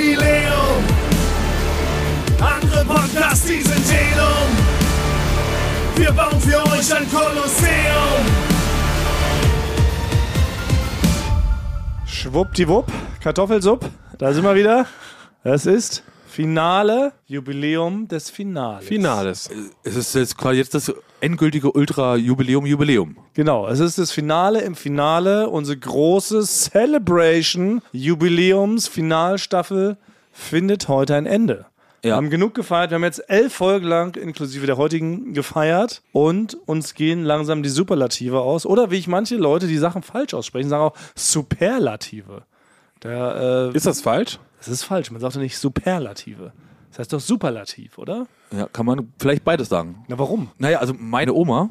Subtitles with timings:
[0.00, 0.84] Jubiläum.
[2.40, 4.50] Andere Podcasts, die sind Delum.
[5.96, 8.24] Wir bauen für euch ein Kolosseum.
[12.06, 12.90] Schwuppdiwupp,
[13.22, 14.86] Kartoffelsupp, da sind wir wieder.
[15.44, 18.86] Es ist Finale, Jubiläum des Finales.
[18.86, 19.50] Finales.
[19.84, 23.16] Es ist jetzt quasi jetzt das endgültige Ultra-Jubiläum, Jubiläum.
[23.34, 29.96] Genau, es ist das Finale im Finale, unsere große Celebration, Jubiläums, Finalstaffel
[30.32, 31.66] findet heute ein Ende.
[32.02, 32.16] Wir Ja.
[32.16, 36.94] haben genug gefeiert, wir haben jetzt elf Folgen lang inklusive der heutigen gefeiert und uns
[36.94, 38.64] gehen langsam die Superlative aus.
[38.64, 42.42] Oder wie ich manche Leute, die Sachen falsch aussprechen, sagen auch Superlative.
[43.02, 44.38] Der, äh, Ist das falsch?
[44.58, 46.52] das ist falsch, man sagt doch nicht Superlative.
[46.90, 48.26] Das heißt doch Superlativ, oder?
[48.52, 50.04] Ja, kann man vielleicht beides sagen.
[50.08, 50.48] Na warum?
[50.58, 51.68] Naja, also meine Oma,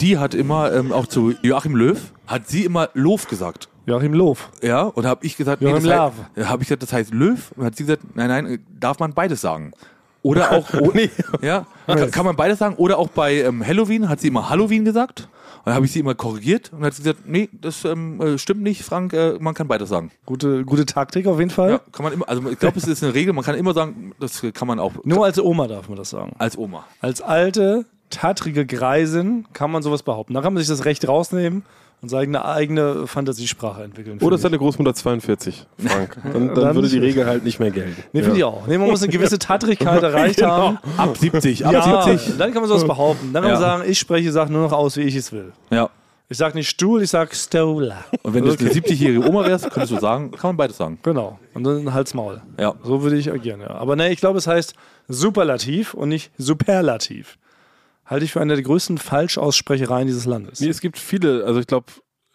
[0.00, 3.68] die hat immer ähm, auch zu Joachim Löw, hat sie immer Lof gesagt.
[3.86, 4.50] Joachim Loof.
[4.62, 6.46] Ja, und habe ich gesagt, Joachim das heißt, Löw.
[6.48, 7.52] habe ich gesagt, das heißt Löw.
[7.56, 9.72] Und hat sie gesagt, nein, nein, darf man beides sagen.
[10.22, 10.92] Oder auch, o-
[11.40, 12.74] ja, kann, kann man beides sagen.
[12.76, 15.28] Oder auch bei ähm, Halloween hat sie immer Halloween gesagt.
[15.68, 18.62] Dann habe ich sie immer korrigiert und hat sie gesagt, nee, das ähm, äh, stimmt
[18.62, 20.10] nicht, Frank, äh, man kann beides sagen.
[20.24, 21.72] Gute, gute Taktik auf jeden Fall.
[21.72, 24.14] Ja, kann man immer, also ich glaube, es ist eine Regel, man kann immer sagen,
[24.18, 26.32] das kann man auch Nur als Oma darf man das sagen.
[26.38, 26.86] als Oma.
[27.02, 30.32] Als alte, tattrige Greisin kann man sowas behaupten.
[30.32, 31.64] Da kann man sich das Recht rausnehmen
[32.00, 34.18] und seine eigene Fantasiesprache entwickeln.
[34.20, 36.16] Oder deine Großmutter 42, Frank?
[36.22, 37.96] Dann, dann, Dann- würde die Regel halt nicht mehr gelten.
[38.12, 38.66] Nee, finde ich auch.
[38.66, 40.78] Nee, man muss eine gewisse Tattrigkeit erreicht haben.
[40.96, 42.36] Ab 70, ab Ja, 70.
[42.38, 43.32] dann kann man sowas behaupten.
[43.32, 43.66] Dann kann man Ja.
[43.78, 45.52] sagen, ich spreche Sachen nur noch aus, wie ich es will.
[45.70, 45.90] Ja.
[46.30, 48.04] Ich sag nicht Stuhl, ich sag Stola.
[48.22, 50.98] Und wenn du jetzt eine 70-jährige Oma wärst, könntest du sagen, kann man beides sagen.
[51.02, 51.38] Genau.
[51.54, 52.42] Und dann Hals Maul.
[52.60, 52.74] Ja.
[52.84, 53.70] So würde ich agieren, ja.
[53.70, 54.74] Aber ne, ich glaube, es heißt
[55.08, 57.38] Superlativ und nicht Superlativ.
[58.08, 60.60] Halte ich für eine der größten Falschaussprechereien dieses Landes.
[60.60, 61.92] Nee, es gibt viele, also ich glaube,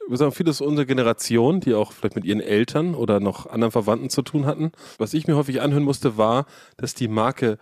[0.08, 3.72] wir sagen viele aus unserer Generation, die auch vielleicht mit ihren Eltern oder noch anderen
[3.72, 4.72] Verwandten zu tun hatten.
[5.00, 6.46] Was ich mir häufig anhören musste, war,
[6.78, 7.58] dass die Marke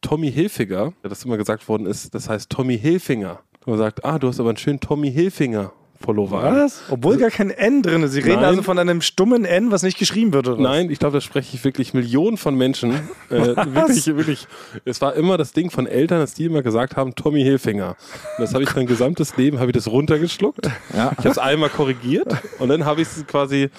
[0.00, 3.40] Tommy Hilfiger, das immer gesagt worden ist, das heißt Tommy Hilfinger.
[3.64, 6.44] Man sagt, ah, du hast aber einen schönen Tommy Hilfinger Pullover.
[6.44, 6.56] an.
[6.56, 6.82] Was?
[6.90, 8.12] Obwohl gar kein N drin ist.
[8.12, 8.44] Sie reden Nein.
[8.44, 10.60] also von einem stummen N, was nicht geschrieben wird, oder?
[10.60, 12.92] Nein, ich glaube, da spreche ich wirklich Millionen von Menschen.
[13.30, 14.46] Äh, wirklich, wirklich.
[14.84, 17.96] Es war immer das Ding von Eltern, dass die immer gesagt haben, Tommy Hilfinger.
[18.36, 20.66] Und das habe ich mein gesamtes Leben, habe ich das runtergeschluckt.
[20.94, 21.12] Ja.
[21.12, 23.70] Ich habe es einmal korrigiert und dann habe ich es quasi.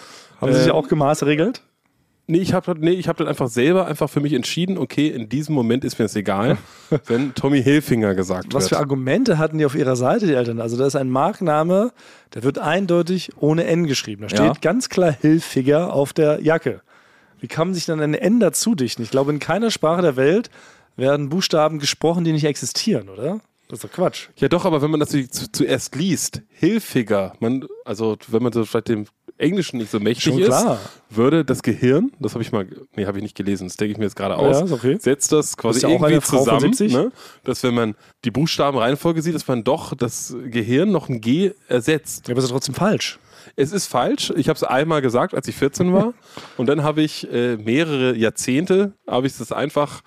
[0.41, 1.61] Haben Sie sich äh, auch gemaßregelt?
[2.25, 5.27] Nee, ich habe nee, ich hab dann einfach selber einfach für mich entschieden, okay, in
[5.27, 6.57] diesem Moment ist mir es egal,
[7.07, 8.81] wenn Tommy Hilfinger gesagt Was für wird.
[8.81, 10.61] Argumente hatten die auf ihrer Seite, die Eltern?
[10.61, 11.91] Also da ist ein Markenname,
[12.33, 14.21] der wird eindeutig ohne N geschrieben.
[14.21, 14.53] Da steht Ja.
[14.61, 16.81] ganz klar Hilfiger auf der Jacke.
[17.41, 19.03] Wie kann man sich dann ein N dazu dichten?
[19.03, 20.49] Ich glaube, in keiner Sprache der Welt
[20.95, 23.41] werden Buchstaben gesprochen, die nicht existieren, oder?
[23.73, 24.27] Das ist doch Quatsch.
[24.37, 28.65] Ja, doch, aber wenn man das zu, zuerst liest, Hilfiger, man, also wenn man so
[28.65, 29.07] vielleicht dem
[29.39, 30.79] Englischen nicht so mächtig ist, klar.
[31.09, 33.97] würde das Gehirn, das habe ich mal, nee, habe ich nicht gelesen, das denke ich
[33.97, 34.97] mir jetzt gerade Ja, aus, ist okay.
[34.99, 36.93] setzt das quasi Bist ja auch irgendwie zusammen, 70?
[36.93, 37.11] ne?
[37.45, 37.95] dass wenn man
[38.25, 42.27] die Buchstabenreihenfolge sieht, dass man doch das Gehirn noch ein G ersetzt.
[42.27, 43.17] Ja, aber ist doch trotzdem falsch.
[43.55, 44.31] Es ist falsch.
[44.35, 46.13] Ich habe es einmal gesagt, als ich 14 war.
[46.57, 50.03] und dann habe ich äh, mehrere Jahrzehnte, habe ich das einfach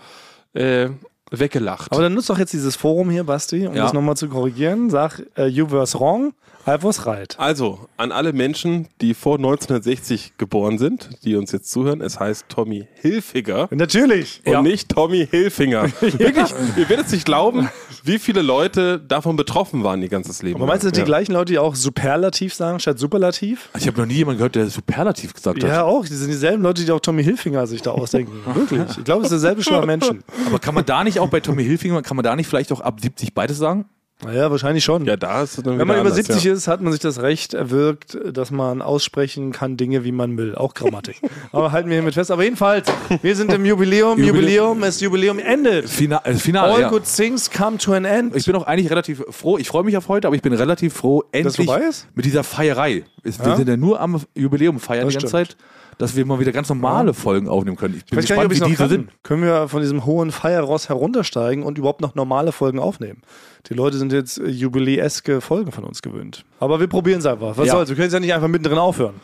[0.55, 0.91] äh,
[1.31, 1.93] weggelacht.
[1.93, 3.85] Aber dann nutzt doch jetzt dieses Forum hier, Basti, um Ja.
[3.85, 4.91] das nochmal zu korrigieren.
[4.91, 6.33] Sag, äh, you was wrong,
[6.69, 7.39] I was right.
[7.39, 12.47] also, an alle Menschen, die vor 1960 geboren sind, die uns jetzt zuhören, es heißt
[12.49, 14.41] Tommy Hilfiger Natürlich.
[14.45, 15.85] und nicht Tommy Hilfinger.
[16.01, 17.69] Wirklich, ihr werdet es nicht glauben,
[18.03, 20.57] wie viele Leute davon betroffen waren ihr ganzes Leben.
[20.57, 23.69] Aber meinst du, das sind die gleichen Leute, die auch Superlativ sagen statt Superlativ?
[23.73, 25.71] Also ich habe noch nie jemanden gehört, der Superlativ gesagt hat.
[25.71, 26.05] Ja, auch.
[26.05, 28.33] Die sind dieselben Leute, die auch Tommy Hilfinger sich da ausdenken.
[28.55, 28.81] Wirklich.
[28.99, 30.25] Ich glaube, es ist derselbe Schlag Menschen.
[30.47, 32.81] Aber kann man da nicht auch bei Tommy Hilfiger, kann man da nicht vielleicht auch
[32.81, 33.87] ab 70 beides sagen?
[34.25, 35.05] Naja, wahrscheinlich schon.
[35.05, 36.53] Ja, da ist es dann Wenn man über anders, 70 ja.
[36.55, 40.55] ist, hat man sich das Recht erwirkt, dass man aussprechen kann Dinge, wie man will.
[40.55, 41.21] Auch Grammatik.
[41.53, 42.31] Aber halten wir hiermit fest.
[42.31, 42.89] Aber jedenfalls,
[43.21, 44.19] wir sind im Jubiläum.
[44.19, 45.91] Jubiläum, das Jubiläum endet.
[45.91, 46.89] Fina äh, Finale, All ja.
[46.89, 48.35] good things come to an end.
[48.35, 49.59] Ich bin auch eigentlich relativ froh.
[49.59, 51.69] Ich freue mich auf heute, aber ich bin relativ froh, endlich
[52.15, 53.05] mit dieser Feierei.
[53.23, 53.57] Es- Wir Ja?
[53.57, 55.49] sind ja nur am Jubiläum feiern Das die ganze stimmt.
[55.51, 55.57] Zeit,
[55.99, 57.95] dass wir mal wieder ganz normale Folgen aufnehmen können.
[57.97, 59.07] Ich bin Ich weiß gar nicht, ob gespannt, ich wie diese kann.
[59.09, 59.23] sind.
[59.23, 63.23] Können wir von diesem hohen Feierross heruntersteigen und überhaupt noch normale Folgen aufnehmen?
[63.69, 66.45] Die Leute sind jetzt äh, jubiläeske Folgen von uns gewöhnt.
[66.61, 67.57] Aber wir probieren es einfach.
[67.57, 67.73] Was Ja.
[67.75, 67.89] soll's?
[67.89, 69.15] Wir können jetzt ja nicht einfach mittendrin aufhören.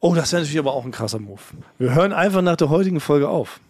[0.00, 1.40] Oh, das wäre natürlich aber auch ein krasser Move.
[1.78, 3.60] Wir hören einfach nach der heutigen Folge auf.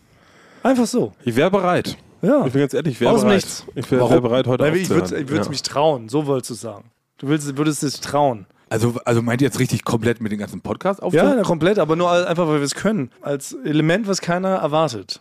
[0.62, 1.12] Einfach so.
[1.25, 1.97] Ich wäre bereit.
[2.23, 2.44] Ja.
[2.47, 3.35] Ich bin ganz ehrlich, ich wäre bereit.
[3.35, 3.64] Nichts.
[3.75, 5.50] Ich wäre bereit, heute Weil ich würde würd's Ja.
[5.50, 6.91] mich trauen, so wolltest du sagen.
[7.19, 8.47] Du willst, würdest es trauen.
[8.69, 11.37] Also, also meint ihr jetzt richtig komplett mit dem ganzen Podcast Ja, aufzuhören?
[11.37, 13.11] na, komplett, aber nur einfach, weil wir es können.
[13.23, 15.21] Als Element, was keiner erwartet.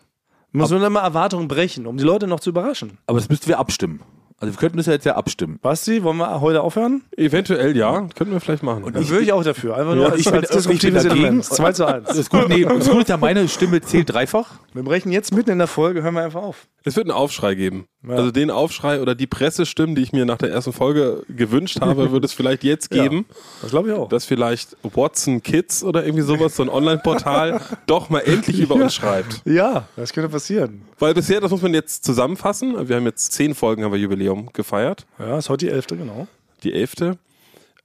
[0.51, 2.97] Muss man immer Erwartungen brechen, um die Leute noch zu überraschen.
[3.07, 3.99] Aber das müssten wir abstimmen.
[4.37, 5.59] Also wir könnten das ja jetzt ja abstimmen.
[5.61, 7.03] Basti, wollen wir heute aufhören?
[7.15, 8.83] Eventuell ja, könnten wir vielleicht machen.
[8.91, 9.77] Dann würde ich auch dafür.
[9.77, 11.21] Einfach nur Ja, als, ich bin- als ich bin disruptives dagegen.
[11.25, 11.45] Element.
[11.45, 12.07] 2 zu 1.
[12.07, 14.55] Das ist gut, nee, das Gute ist ja, meine Stimme zählt dreifach.
[14.73, 16.67] Wir brechen jetzt mitten in der Folge, hören wir einfach auf.
[16.83, 17.85] Es wird einen Aufschrei geben.
[18.07, 18.15] Ja.
[18.15, 22.11] Also den Aufschrei oder die Pressestimmen, die ich mir nach der ersten Folge gewünscht habe,
[22.11, 23.01] wird es vielleicht jetzt Ja.
[23.03, 23.25] geben,
[23.63, 24.09] Das glaube ich auch.
[24.09, 28.93] dass vielleicht Watson Kids oder irgendwie sowas, so ein Online-Portal, doch mal endlich über uns
[28.93, 29.41] schreibt.
[29.45, 30.83] ja, das könnte passieren.
[30.99, 34.24] Weil bisher, das muss man jetzt zusammenfassen, wir haben jetzt zehn Folgen, haben wir Jubiläum
[34.53, 35.87] gefeiert, Ja, ist heute die 11.
[35.87, 36.27] genau.
[36.63, 37.17] die elfte.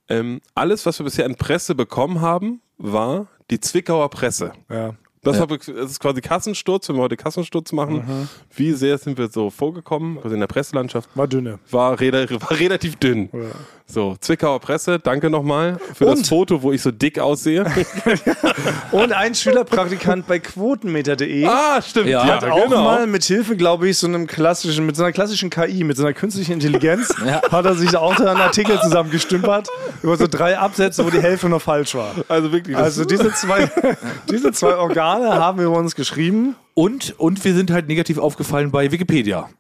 [0.09, 4.53] Ähm, alles, was wir bisher in Presse bekommen haben, war die Zwickauer Presse.
[4.69, 4.95] Ja.
[5.23, 8.29] Das, war, das ist quasi Kassensturz, wenn wir heute Kassensturz machen.
[8.57, 10.17] Wie sehr sind wir so vorgekommen?
[10.17, 11.59] Also in der Presselandschaft War dünne.
[11.71, 13.29] war, rela war relativ dünn.
[13.33, 13.51] Ja.
[13.93, 16.21] So, Zwickauer Presse, danke nochmal für Und?
[16.21, 17.65] das Foto, wo ich so dick aussehe.
[18.93, 22.07] Und ein Schülerpraktikant bei quotenmeter.de ah, stimmt.
[22.07, 25.51] Ja, hat auch mal mit Hilfe, glaube ich, so einem klassischen, mit so einer klassischen
[25.51, 27.43] KI, mit so einer künstlichen Intelligenz, Ja.
[27.51, 29.69] hat er sich auch da einen Artikel zusammengestümpert
[30.05, 32.15] über so drei Absätze, wo die Hälfte noch falsch war.
[32.29, 33.69] Also wirklich, Also diese zwei,
[34.31, 36.55] diese zwei Organe haben wir über uns geschrieben.
[36.75, 39.51] Und, und wir sind halt negativ aufgefallen bei Wikipedia.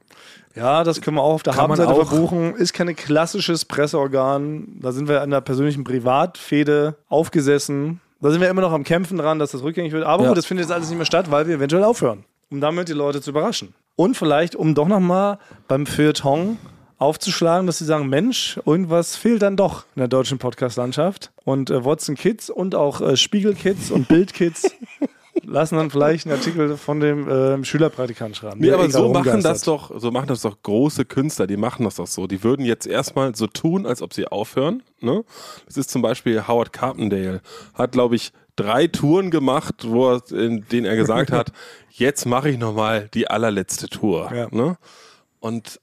[0.57, 2.55] Ja, das können wir auch auf der Habenseite verbuchen.
[2.57, 4.79] Ist kein klassisches Presseorgan.
[4.81, 8.01] Da sind wir an der persönlichen Privatfehde aufgesessen.
[8.21, 10.05] Da sind wir immer noch am Kämpfen dran, dass das rückgängig wird.
[10.05, 10.29] Aber Ja.
[10.31, 12.25] gut, das findet jetzt alles nicht mehr statt, weil wir eventuell aufhören.
[12.51, 13.75] Um damit die Leute zu überraschen.
[13.97, 15.39] Und vielleicht, um doch nochmal
[15.69, 16.59] beim Feuilleton
[16.99, 21.31] aufzuschlagen, dass sie sagen, Mensch, irgendwas fehlt dann doch in der deutschen Podcast-Landschaft.
[21.45, 24.71] Und äh, Watson Kids und auch äh, Spiegel Kids und Bild Kids
[25.51, 28.61] lassen dann vielleicht einen Artikel von dem äh, Schülerpraktikant schreiben.
[28.61, 31.97] Nee, aber so machen das doch, so machen das doch große Künstler, die machen das
[31.97, 32.27] doch so.
[32.27, 34.83] Die würden jetzt erstmal so tun, als ob sie aufhören.
[35.01, 35.25] Ne?
[35.67, 37.43] Das ist zum Beispiel Howard Carpendale,
[37.75, 41.53] hat, glaube ich, drei Touren gemacht, wo er, in denen er gesagt hat,
[41.91, 44.31] jetzt mache ich nochmal die allerletzte Tour.
[44.35, 44.49] Ja.
[44.51, 44.77] Ne?
[45.41, 45.81] Und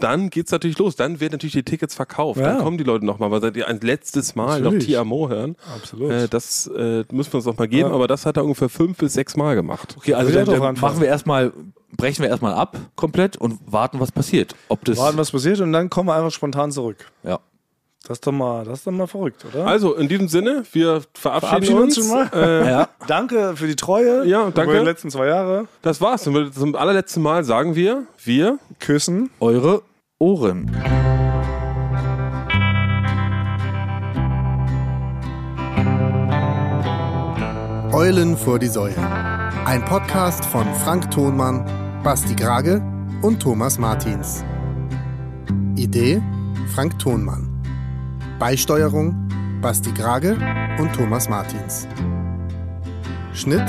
[0.00, 0.96] dann geht's natürlich los.
[0.96, 2.40] Dann werden natürlich die Tickets verkauft.
[2.40, 2.46] Ja.
[2.54, 4.84] Dann kommen die Leute nochmal, weil sie ein letztes Mal Natürlich.
[4.84, 5.56] noch Tiamo hören.
[5.74, 6.10] Absolut.
[6.10, 7.94] Äh, das äh, müssen wir uns noch mal geben, Ja.
[7.94, 9.94] aber das hat er ungefähr fünf bis sechs Mal gemacht.
[9.98, 11.52] Okay, also dann, dann machen wir erstmal,
[11.96, 14.54] brechen wir erstmal ab komplett und warten, was passiert.
[14.68, 14.98] Ob das.
[14.98, 17.10] warten, was passiert und dann kommen wir einfach spontan zurück.
[17.22, 17.38] ja.
[18.06, 19.66] Das ist doch mal, das ist doch mal verrückt, oder?
[19.66, 22.06] Also in diesem Sinne, wir verabschieden, Verabschieden uns uns.
[22.06, 22.30] schon mal.
[22.32, 22.88] Äh, ja.
[23.08, 24.24] danke für die Treue.
[24.26, 24.70] Ja, danke.
[24.70, 25.66] Über die letzten zwei Jahre.
[25.82, 26.24] das war's.
[26.28, 29.30] Und Zum allerletzten Mal sagen wir, wir Küssen.
[29.40, 29.82] Eure
[30.20, 30.70] Ohren.
[37.92, 38.94] Eulen vor die Säue.
[39.64, 41.64] Ein Podcast von Frank Thonmann,
[42.04, 42.80] Basti Grage
[43.22, 44.44] und Thomas Martins.
[45.76, 46.22] Idee
[46.74, 47.55] Frank Thonmann.
[48.38, 49.16] Beisteuerung
[49.62, 50.36] Basti Grage
[50.78, 51.88] und Thomas Martins.
[53.32, 53.66] Schnitt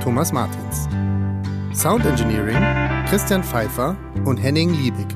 [0.00, 0.88] Thomas Martins.
[1.72, 2.56] Sound Engineering
[3.08, 5.08] Christian Pfeiffer und Henning Liebig.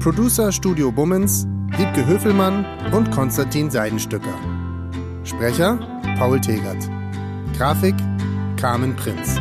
[0.00, 4.34] Producer Studio Bummens Wiebke Höfelmann und Konstantin Seidenstücker.
[5.22, 5.78] Sprecher
[6.18, 6.90] Paul Tegert.
[7.56, 7.94] Grafik
[8.56, 9.40] Carmen Prinz.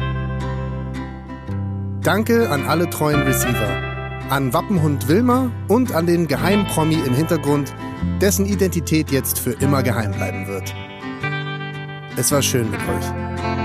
[2.02, 3.82] Danke an alle treuen Receiver.
[4.30, 7.74] An Wappenhund Wilmer und an den Geheimpromi im Hintergrund,
[8.22, 10.74] dessen Identität jetzt für immer geheim bleiben wird.
[12.18, 13.65] Es war schön mit euch.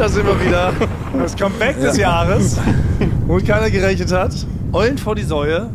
[0.00, 0.72] Und da sind wir wieder.
[1.12, 2.56] Das Comeback des Jahres.
[3.26, 4.32] Womit keiner gerechnet hat.
[4.72, 5.68] Eulen vor die Säue.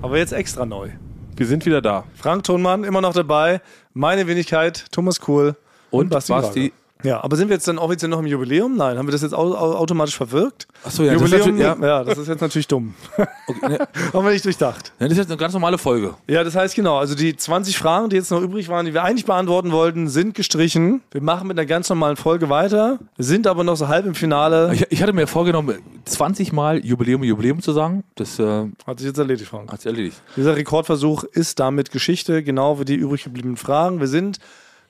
[0.00, 0.88] Aber jetzt extra neu.
[1.36, 2.04] wir sind wieder da.
[2.14, 3.60] Frank Thonmann immer noch dabei.
[3.92, 5.54] Meine Wenigkeit, Thomas Kuhl
[5.90, 6.72] Und Basti Basti, Grage.
[7.04, 8.76] Ja, aber sind wir jetzt dann offiziell noch im Jubiläum?
[8.76, 10.66] Nein, haben wir das jetzt au au automatisch verwirkt?
[10.84, 12.04] Achso, ja, das ist Jubiläum, natürlich- ja.
[12.04, 12.94] das ist jetzt natürlich dumm.
[13.48, 13.78] Okay, ne,
[14.12, 14.92] haben wir nicht durchdacht.
[14.98, 16.14] das ist jetzt eine ganz normale Folge.
[16.26, 19.02] Ja, das heißt genau, also die 20 Fragen, die jetzt noch übrig waren, die wir
[19.04, 21.00] eigentlich beantworten wollten, sind gestrichen.
[21.10, 24.72] Wir machen mit einer ganz normalen Folge weiter, sind aber noch so halb im Finale.
[24.74, 28.04] Ich, ich hatte mir vorgenommen, 20 Mal Jubiläum, Jubiläum zu sagen.
[28.16, 29.72] Das äh, Hat sich jetzt erledigt, Frank.
[29.72, 30.20] hat sich erledigt.
[30.36, 34.00] Dieser Rekordversuch ist damit Geschichte, genau wie die übrig gebliebenen Fragen.
[34.00, 34.38] Wir sind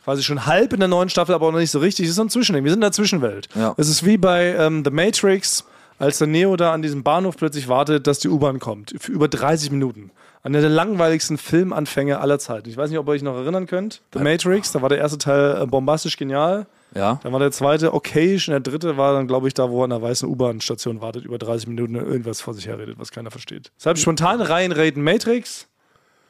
[0.09, 2.07] quasi schon halb in der neuen Staffel, aber auch noch nicht so richtig.
[2.07, 2.65] Es ist so ein Zwischending.
[2.65, 3.47] Wir sind in der Zwischenwelt.
[3.55, 3.75] Ja.
[3.77, 5.67] Es ist wie bei ähm, The Matrix,
[5.99, 8.95] als der Neo da an diesem Bahnhof plötzlich wartet, dass die U-Bahn kommt.
[8.99, 10.11] Für über 30 Minuten.
[10.43, 12.71] Einer der langweiligsten Filmanfänge aller Zeiten.
[12.71, 14.01] Ich weiß nicht, ob ihr euch noch erinnern könnt.
[14.15, 16.67] The Matrix, da war der erste Teil äh, bombastisch genial.
[16.95, 17.21] Ja.
[17.23, 19.85] Dann war der zweite okayisch und der dritte war dann, glaube ich, da, wo er
[19.85, 23.73] an der weißen U-Bahn-Station wartet, über 30 Minuten irgendwas vor sich herredet, was keiner versteht.
[23.77, 25.69] Deshalb spontan reinreden Matrix,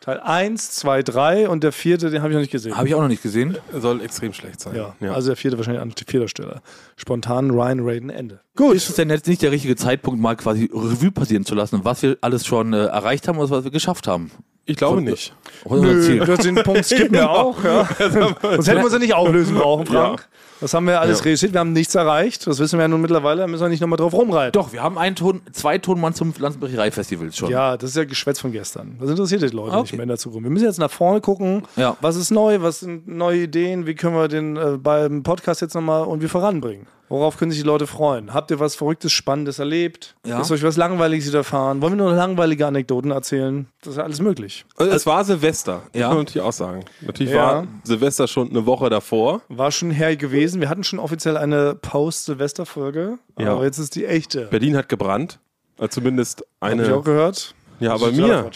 [0.01, 2.77] Teil 1, 2, 3 und der vierte, den habe ich noch nicht gesehen.
[2.77, 3.59] Habe ich auch noch nicht gesehen.
[3.73, 4.77] Soll extrem schlecht sein.
[4.77, 5.13] ja.
[5.13, 6.63] also der vierte wahrscheinlich an vierter Stelle.
[6.97, 8.41] Spontan Ryan Raiden Ende.
[8.55, 8.75] Gut.
[8.75, 12.03] Ist es denn jetzt nicht der richtige Zeitpunkt, mal quasi Revue passieren zu lassen, was
[12.03, 14.31] wir alles schon äh, erreicht haben oder was wir geschafft haben?
[14.67, 15.35] Ich glaube nicht.
[15.65, 16.19] Unser Ziel?
[16.21, 17.65] das den Punkt skippen wir auch.
[17.65, 17.89] Ja.
[17.99, 20.29] Sonst hätten wir sie nicht auflösen brauchen, Frank.
[20.61, 21.25] Das haben wir alles Ja.
[21.25, 21.53] realisiert.
[21.53, 22.47] Wir haben nichts erreicht.
[22.47, 23.43] Das wissen wir ja nun mittlerweile.
[23.43, 24.53] Da müssen wir nicht nochmal drauf rumreiten.
[24.53, 27.51] Doch, wir haben einen Ton, zwei Tonmann zum Pflanzenbrecherei-Festival schon.
[27.51, 28.97] Ja, das ist ja Geschwätz von gestern.
[29.01, 29.83] Das interessiert die Leute Okay.
[29.83, 30.45] nicht mehr in der Zukunft.
[30.45, 31.63] Wir müssen jetzt nach vorne gucken.
[31.77, 31.97] Ja.
[32.01, 32.61] Was ist neu?
[32.61, 33.87] Was sind neue Ideen?
[33.87, 36.87] Wie können wir den äh, beim Podcast jetzt nochmal irgendwie voranbringen?
[37.09, 38.35] Worauf können sich die Leute freuen?
[38.35, 40.15] Habt ihr was Verrücktes, Spannendes erlebt?
[40.27, 40.41] Ja.
[40.41, 41.81] Ist euch was Langweiliges widerfahren?
[41.81, 43.67] Wollen wir nur langweilige Anekdoten erzählen?
[43.81, 44.65] Das ist ja alles möglich.
[44.77, 46.09] Also es war Silvester, Ja.
[46.09, 46.85] muss man natürlich auch sagen.
[47.01, 47.39] Natürlich Ja.
[47.39, 49.41] war Silvester schon eine Woche davor.
[49.49, 50.61] War schon her gewesen.
[50.61, 51.75] Wir hatten schon offiziell eine
[52.33, 53.19] Post-Silvester-Folge.
[53.39, 53.53] Ja.
[53.53, 54.47] Aber jetzt ist die echte.
[54.47, 55.39] Berlin hat gebrannt.
[55.79, 57.03] Also zumindest Hab ich auch eine.
[57.03, 57.55] gehört.
[57.81, 58.51] Ja, Das aber mir.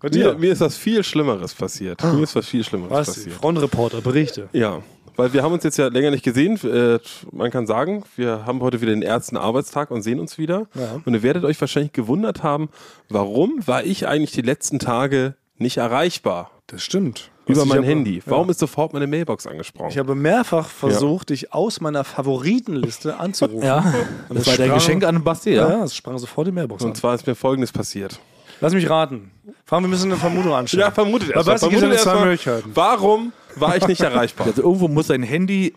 [0.00, 2.02] Bei mir, mir ist was viel Schlimmeres passiert.
[2.04, 3.06] Mir ist was viel Schlimmeres Was?
[3.06, 3.36] passiert.
[3.36, 4.48] Frontreporter, Berichte.
[4.52, 4.82] Ja,
[5.16, 6.58] weil wir haben uns jetzt ja länger nicht gesehen.
[6.64, 6.98] Äh,
[7.32, 10.66] man kann sagen, wir haben heute wieder den ersten Arbeitstag und sehen uns wieder.
[10.74, 11.00] Ja.
[11.04, 12.68] Und ihr werdet euch wahrscheinlich gewundert haben,
[13.08, 17.30] warum war ich eigentlich die letzten Tage nicht erreichbar Das stimmt.
[17.46, 18.22] über Ich mein habe- Handy?
[18.26, 18.50] Warum ja.
[18.52, 19.90] ist sofort meine Mailbox angesprochen?
[19.90, 23.62] Ich habe mehrfach versucht, dich aus meiner Favoritenliste anzurufen.
[23.64, 23.94] Ja,
[24.28, 25.78] Und das war dein sprang- Geschenk an Basti, Ja, ja?
[25.78, 26.90] ja, es sprang sofort die Mailbox an.
[26.90, 28.18] und zwar ist mir Folgendes passiert.
[28.64, 29.30] Lass mich raten.
[29.66, 30.80] Fragen, wir müssen eine Vermutung anstellen.
[30.80, 31.52] Ja, vermutet Aber erst mal.
[31.54, 32.70] was, gibt es Vermutet denn zwei erst mal, Möglichkeiten?
[32.74, 34.46] warum war ich nicht erreichbar?
[34.50, 35.74] Also irgendwo muss sein Handy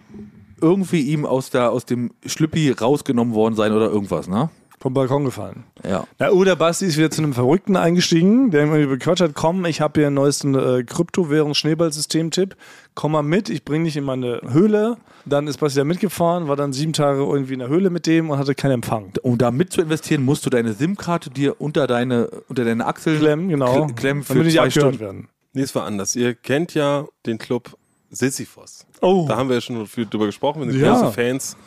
[0.61, 4.49] irgendwie ihm aus, der, aus dem Schlüppi rausgenommen worden sein oder irgendwas, ne?
[4.79, 5.63] Vom Balkon gefallen.
[5.83, 6.05] Ja.
[6.19, 9.65] Na, oder Basti ist wieder zu einem Verrückten eingestiegen, der ihm irgendwie bequatscht hat, komm,
[9.65, 12.55] ich habe hier einen neuesten äh, Kryptowährungs-Schneeballsystem-Tipp,
[12.95, 14.97] komm mal mit, ich bringe dich in meine Höhle.
[15.25, 18.29] Dann ist Basti da mitgefahren, war dann sieben Tage irgendwie in der Höhle mit dem
[18.29, 19.11] und hatte keinen Empfang.
[19.23, 23.17] Um da mit zu investieren, musst du deine SIM-Karte dir unter deine, unter deine Achsel
[23.17, 23.85] Klemmen, genau.
[23.87, 24.99] kl- klemmen für damit zwei Stunden.
[24.99, 25.27] werden.
[25.53, 26.15] Nee, es war anders.
[26.15, 27.75] Ihr kennt ja den Club
[28.09, 28.85] Sisyphos.
[29.01, 29.25] Oh.
[29.27, 30.63] Da haben wir ja schon viel drüber gesprochen.
[30.65, 30.99] Wir sind Ja.
[30.99, 31.57] große Fans,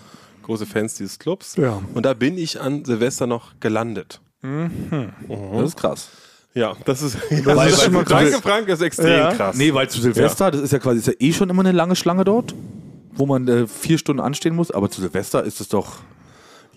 [0.50, 1.56] große Fans dieses Clubs.
[1.56, 1.80] Ja.
[1.94, 4.20] Und da bin ich an Silvester noch gelandet.
[4.42, 6.08] Das ist krass.
[6.54, 8.24] Ja, das ist, Das ist schon mal krass.
[8.30, 9.32] Danke, Frank, das ist extrem Ja.
[9.32, 9.56] krass.
[9.56, 11.94] Nee, weil zu Silvester, das ist ja quasi ist ja eh schon immer eine lange
[11.94, 12.54] Schlange dort,
[13.12, 15.98] wo man äh, vier Stunden anstehen muss, aber zu Silvester ist es doch.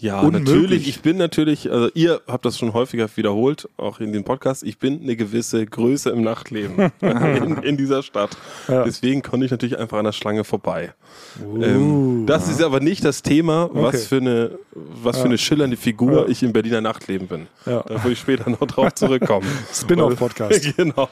[0.03, 0.53] Ja, Unmöglich.
[0.53, 0.87] natürlich.
[0.89, 4.63] Ich bin natürlich, also ihr habt das schon häufiger wiederholt, auch in dem Podcast.
[4.63, 8.35] Ich bin eine gewisse Größe im Nachtleben in, in dieser Stadt.
[8.67, 8.83] Ja.
[8.83, 10.93] Deswegen konnte ich natürlich einfach an der Schlange vorbei.
[11.41, 13.77] ähm, das ist aber nicht das Thema, Uh.
[13.77, 13.81] Okay.
[13.93, 16.27] was für eine, was für eine schillernde Figur Ja.
[16.27, 17.47] ich im Berliner Nachtleben bin.
[17.65, 17.83] Ja.
[17.87, 19.47] Da würde ich später noch drauf zurückkommen.
[19.73, 20.73] Spin-off-Podcast.
[20.77, 21.07] genau.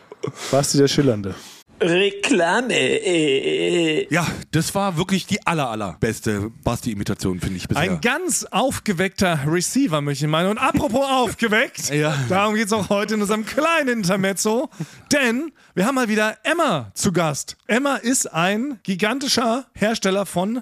[0.51, 1.33] Basti der Schillernde.
[1.81, 2.73] Reklame.
[2.75, 7.81] Äh, Ja, das war wirklich die aller, aller beste Basti-Imitation, finde ich bisher.
[7.83, 10.49] Ein ganz aufgeweckter Receiver, möchte ich meinen.
[10.51, 12.15] Und apropos aufgeweckt, Ja.
[12.29, 14.69] darum geht es auch heute in unserem kleinen Intermezzo.
[15.11, 17.57] Denn wir haben mal wieder Emma zu Gast.
[17.67, 20.61] Emma ist ein gigantischer Hersteller von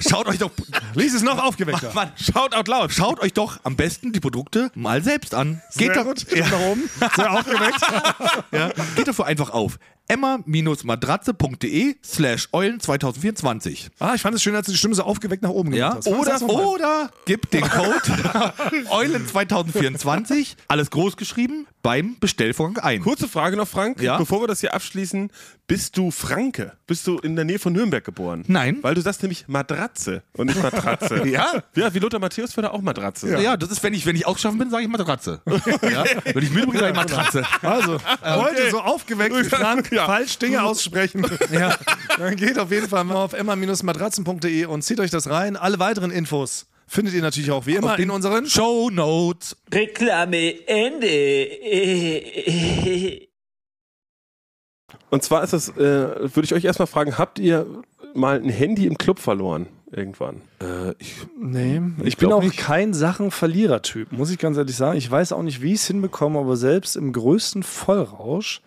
[0.00, 0.50] Schaut euch doch.
[0.94, 1.92] lies es noch aufgeweckter.
[1.94, 2.92] Mann, schaut out loud.
[2.92, 5.62] Schaut euch doch am besten die Produkte mal selbst an.
[5.76, 6.26] Geht Sehr doch, gut.
[6.32, 6.90] ja, Nach oben.
[7.16, 7.80] Sehr aufgeweckt.
[8.52, 13.90] ja, geht dafür einfach auf emma-matratze.de slash eulen 2024.
[13.98, 16.12] Ah, ich fand es schön, als du die Stimme so aufgeweckt nach oben gemacht Ja,
[16.12, 16.42] hast.
[16.42, 18.52] oder, oder gibt den Code
[18.90, 23.00] Eulen 2024, alles groß geschrieben, beim Bestellvorgang ein.
[23.02, 24.16] Kurze Frage noch, Frank, Ja?
[24.18, 25.30] bevor wir das hier abschließen.
[25.68, 26.72] Bist du Franke?
[26.86, 28.44] Bist du in der Nähe von Nürnberg geboren?
[28.46, 28.78] Nein.
[28.82, 31.22] Weil du sagst nämlich Matratze und nicht Matratze.
[31.32, 31.62] Ja?
[31.76, 33.40] Ja, wie Lothar Matthäus würde auch Matratze.
[33.40, 33.56] Ja.
[33.56, 35.40] das ist, wenn ich, wenn ich ausgeschaffen bin, sage ich Matratze.
[35.46, 36.04] ja?
[36.24, 37.44] Wenn ich müde bin, sage ich Matratze.
[37.62, 39.44] Also, heute so aufgeweckt wie
[39.96, 41.26] Frank falsch Dinge aussprechen.
[41.52, 41.76] ja.
[42.18, 45.56] Dann geht auf jeden Fall mal auf emma-matratzen.de und zieht euch das rein.
[45.56, 49.56] Alle weiteren Infos findet ihr natürlich auch wie immer in unseren Show Notes.
[49.72, 51.08] Reklame Ende.
[55.10, 55.76] Und zwar ist das, äh,
[56.34, 57.66] würde ich euch erstmal fragen, habt ihr
[58.14, 59.66] mal ein Handy im Club verloren?
[59.90, 60.40] Irgendwann.
[60.62, 62.56] Äh, ich, Nee, ich, Ich bin auch nicht.
[62.56, 64.96] kein Sachenverlierer-Typ, muss ich ganz ehrlich sagen.
[64.96, 68.62] Ich weiß auch nicht, wie ich es hinbekomme, aber selbst im größten Vollrausch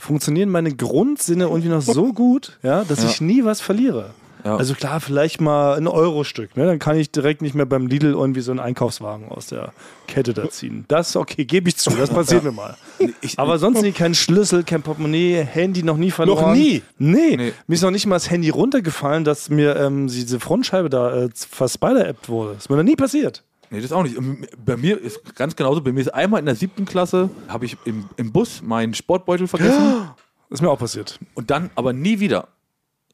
[0.00, 4.10] funktionieren meine Grundsinne irgendwie noch so gut, ja, dass ich nie was verliere.
[4.44, 4.56] Ja.
[4.56, 6.64] Also klar, vielleicht mal ein Euro-Stück, ne?
[6.64, 9.72] dann kann ich direkt nicht mehr beim Lidl irgendwie so einen Einkaufswagen aus der
[10.06, 10.84] Kette da ziehen.
[10.88, 12.76] Das okay, gebe ich zu, das passiert mir mal.
[13.36, 16.46] Aber sonst nie kein Schlüssel, kein Portemonnaie, Handy noch nie verloren.
[16.46, 16.82] Noch nie?
[16.98, 17.52] Nee, Nee.
[17.66, 21.28] mir ist noch nicht mal das Handy runtergefallen, dass mir ähm, diese Frontscheibe da äh,
[21.34, 22.54] verspider-appt wurde.
[22.54, 23.44] Das ist mir noch nie passiert.
[23.70, 24.16] Nee, das auch nicht.
[24.64, 25.80] Bei mir ist ganz genauso.
[25.80, 29.46] Bei mir ist einmal in der siebten Klasse, habe ich im, im Bus meinen Sportbeutel
[29.46, 30.10] vergessen
[30.48, 31.20] Das ist mir auch passiert.
[31.34, 32.48] und dann aber nie wieder.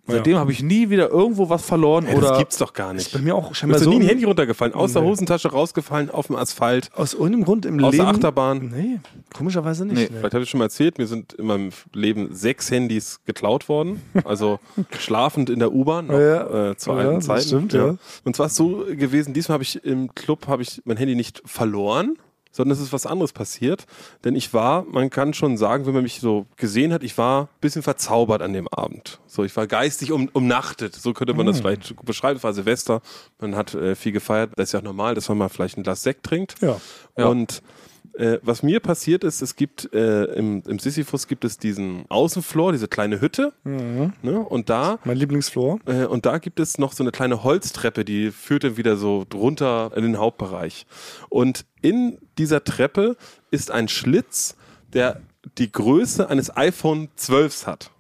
[0.09, 2.29] Seitdem habe ich nie wieder irgendwo was verloren Ey, oder.
[2.31, 3.13] das gibt's doch gar nicht.
[3.13, 6.29] Bei mir auch scheinbar ist so nie ein Handy runtergefallen, aus der Hosentasche rausgefallen, auf
[6.29, 8.05] dem Asphalt, aus irgendeinem Grund im aus Leben.
[8.05, 8.73] der Achterbahn.
[8.75, 9.01] Nee,
[9.35, 9.97] komischerweise nicht.
[9.97, 10.19] Nee, Nee.
[10.19, 14.01] Vielleicht habe ich schon mal erzählt, mir sind in meinem Leben sechs Handys geklaut worden.
[14.25, 14.61] Also
[14.99, 17.47] schlafend in der U-Bahn noch, Ja, äh, zu ja, alten das Zeiten.
[17.49, 17.97] stimmt, ja.
[18.25, 21.15] Und zwar ist es so gewesen, diesmal habe ich im Club habe ich mein Handy
[21.17, 22.17] nicht verloren,
[22.57, 23.85] sondern es ist was anderes passiert.
[24.25, 27.43] Denn ich war, man kann schon sagen, wenn man mich so gesehen hat, ich war
[27.43, 29.21] ein bisschen verzaubert an dem Abend.
[29.27, 32.39] So, ich war geistig um, umnachtet, so könnte man das vielleicht beschreiben.
[32.39, 33.03] Es war Silvester,
[33.41, 34.53] man hat äh, viel gefeiert.
[34.57, 36.55] Das ist ja auch normal, dass man mal vielleicht ein Glas Sekt trinkt.
[36.63, 36.79] Ja.
[37.15, 37.63] Und
[38.19, 42.73] äh, was mir passiert ist, es gibt äh, im, im Sisyphus gibt es diesen Außenfloor,
[42.73, 43.53] diese kleine Hütte.
[43.65, 44.13] Mhm.
[44.23, 44.39] Ne?
[44.41, 45.79] Und da Mein Lieblingsflor.
[45.87, 49.25] äh, und da gibt es noch so eine kleine Holztreppe, die führt dann wieder so
[49.29, 50.87] drunter in den Hauptbereich.
[51.29, 53.17] Und in dieser Treppe
[53.51, 54.57] ist ein Schlitz,
[54.93, 55.21] der
[55.59, 57.91] die Größe eines iPhone 12 hat.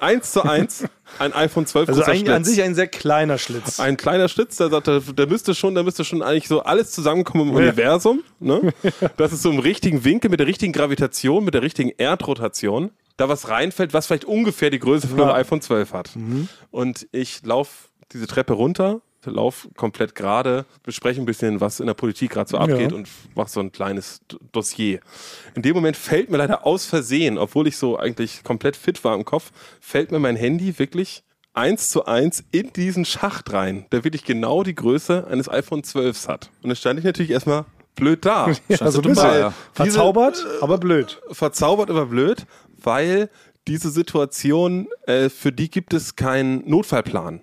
[0.00, 0.84] Eins zu eins,
[1.18, 3.80] ein iPhone 12 Also ein, an sich ein sehr kleiner Schlitz.
[3.80, 6.90] Ein kleiner Schlitz, da sagt er, da müsste schon, da müsste schon eigentlich so alles
[6.90, 8.22] zusammenkommen im Universum.
[8.40, 8.72] Ne?
[9.16, 12.90] Das ist so im richtigen Winkel, mit der richtigen Gravitation, mit der richtigen Erdrotation.
[13.16, 15.34] Da was reinfällt, was vielleicht ungefähr die Größe von einem Ja.
[15.36, 16.10] iPhone 12 hat.
[16.70, 17.70] Und ich laufe
[18.12, 22.58] diese Treppe runter, lauf komplett gerade, bespreche ein bisschen, was in der Politik gerade so
[22.58, 22.96] abgeht Ja.
[22.96, 24.20] und mache so ein kleines
[24.52, 25.00] Dossier.
[25.54, 29.14] In dem Moment fällt mir leider aus Versehen, obwohl ich so eigentlich komplett fit war
[29.14, 34.02] im Kopf, fällt mir mein Handy wirklich eins zu eins in diesen Schacht rein, der
[34.04, 36.50] wirklich genau die Größe eines iPhone 12 hat.
[36.62, 38.50] Und dann stand ich natürlich erstmal blöd da.
[38.68, 41.20] Ja, so ein Weil bisschen diese- verzaubert, aber blöd.
[41.30, 42.44] verzaubert, aber blöd,
[42.82, 43.30] weil
[43.68, 47.40] diese Situation, äh, für die gibt es keinen Notfallplan.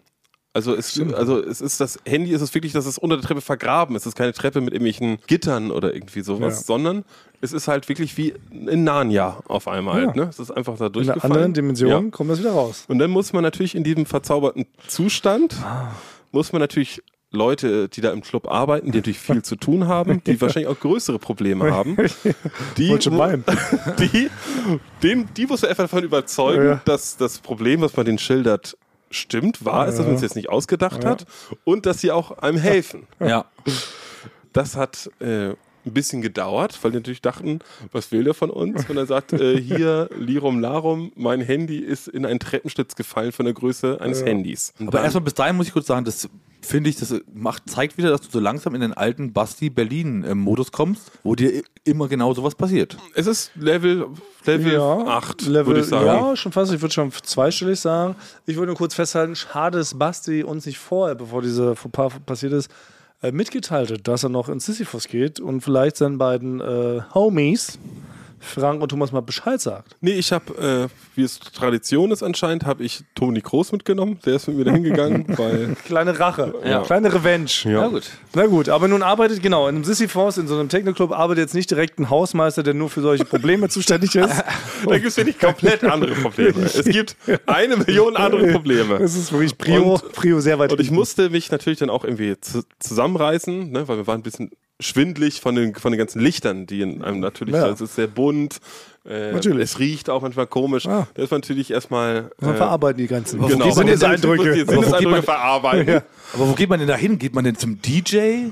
[0.54, 3.40] Also es, also es ist das Handy, ist es wirklich, dass es unter der Treppe
[3.40, 4.02] vergraben ist.
[4.04, 6.64] Es ist keine Treppe mit irgendwelchen Gittern oder irgendwie sowas, Ja.
[6.66, 7.06] sondern
[7.40, 10.02] es ist halt wirklich wie in Narnia auf einmal.
[10.02, 10.08] Ja.
[10.08, 10.24] Halt, ne?
[10.30, 11.22] Es ist einfach da In durchgefallen.
[11.24, 12.12] einer anderen Dimension Ja.
[12.12, 12.84] kommt das wieder raus.
[12.90, 15.92] Und dann muss man natürlich in diesem verzauberten Zustand, Ah.
[16.34, 17.02] muss man natürlich
[17.34, 20.78] Leute, die da im Club arbeiten, die natürlich viel zu tun haben, die wahrscheinlich auch
[20.82, 21.96] größere Probleme haben,
[22.78, 23.46] die, Wollte schon meinen.
[24.00, 24.30] die,
[25.02, 26.82] den, die muss man einfach davon überzeugen, Ja.
[26.84, 28.76] dass das Problem, was man denen schildert,
[29.12, 31.26] stimmt, wahr ist, dass man es jetzt nicht ausgedacht hat
[31.64, 33.08] und dass sie auch einem helfen.
[33.20, 33.46] Ja.
[34.54, 35.54] Das hat äh,
[35.86, 37.60] ein bisschen gedauert, weil die natürlich dachten,
[37.92, 38.90] was will der von uns?
[38.90, 43.46] Und er sagt, äh, hier, Lirum Larum, mein Handy ist in einen Treppenschlitz gefallen von
[43.46, 44.74] der Größe eines Handys.
[44.80, 46.30] Und Aber erstmal bis dahin muss ich kurz sagen, das
[46.62, 51.12] finde ich, das macht, zeigt wieder, dass du so langsam in den alten Basti-Berlin-Modus kommst,
[51.24, 52.98] wo dir immer genau sowas passiert.
[53.16, 54.08] es ist Level,
[54.46, 56.06] Level 8, Level, würde ich sagen.
[56.06, 56.72] Ja, schon fast.
[56.72, 58.16] Ich würde schon zweistellig sagen.
[58.46, 62.54] Ich würde nur kurz festhalten, schade, dass Basti uns nicht vorher, bevor diese Fauxpas passiert
[62.54, 62.70] ist,
[63.32, 67.78] mitgeteilt hat, dass er noch ins Sisyphus geht und vielleicht seinen beiden äh, Homies,
[68.42, 69.96] Frank und Thomas, mal Bescheid sagt.
[70.02, 74.20] Nee, ich habe, äh, wie es Tradition ist anscheinend, habe ich Toni Groß mitgenommen.
[74.26, 76.82] Der ist mit mir dahin gegangen, weil Kleine Rache, Ja.
[76.82, 77.50] kleine Revenge.
[77.64, 77.82] Ja.
[77.82, 78.04] Na gut.
[78.34, 81.54] Na gut, aber nun arbeitet, genau, in einem Sisyphos, in so einem Techno-Club arbeitet jetzt
[81.56, 84.44] nicht direkt ein Hausmeister, der nur für solche Probleme zuständig ist.
[84.86, 86.64] da gibt es wirklich komplett andere Probleme.
[86.64, 89.00] Es gibt eine Million andere Probleme.
[89.00, 92.04] Das ist wirklich Prio, Und- Prio sehr weit Und ich musste mich natürlich dann auch
[92.04, 94.52] irgendwie zu, zusammenreißen, ne, weil wir waren ein bisschen
[94.82, 97.70] schwindlig von den, von den ganzen Lichtern, die in einem natürlich, Ja.
[97.70, 98.58] es ist sehr bunt,
[99.08, 99.64] äh, Natürlich.
[99.64, 100.86] es riecht auch manchmal komisch.
[100.86, 101.08] Ah.
[101.16, 102.30] Da ist man natürlich erstmal.
[102.40, 104.54] Man äh, verarbeiten die ganzen Genau, die man muss Sinneseindrücke.
[104.54, 105.94] die Sinneseindrücke verarbeiten.
[105.96, 106.02] Ja.
[106.34, 107.18] Aber wo geht man denn da hin?
[107.18, 108.50] Geht man denn zum DJ?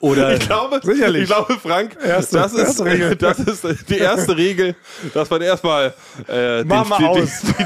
[0.00, 1.22] Oder Ich glaube, Sicherlich.
[1.22, 3.16] ich glaube, Frank, Erste- das, ist, erste Regel.
[3.18, 4.76] das ist die erste Regel,
[5.12, 5.92] dass man erstmal
[6.28, 7.40] äh, Mach den, mal die, aus.
[7.42, 7.64] Die,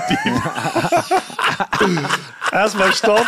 [1.84, 1.98] die,
[2.52, 3.26] Erstmal Stopp.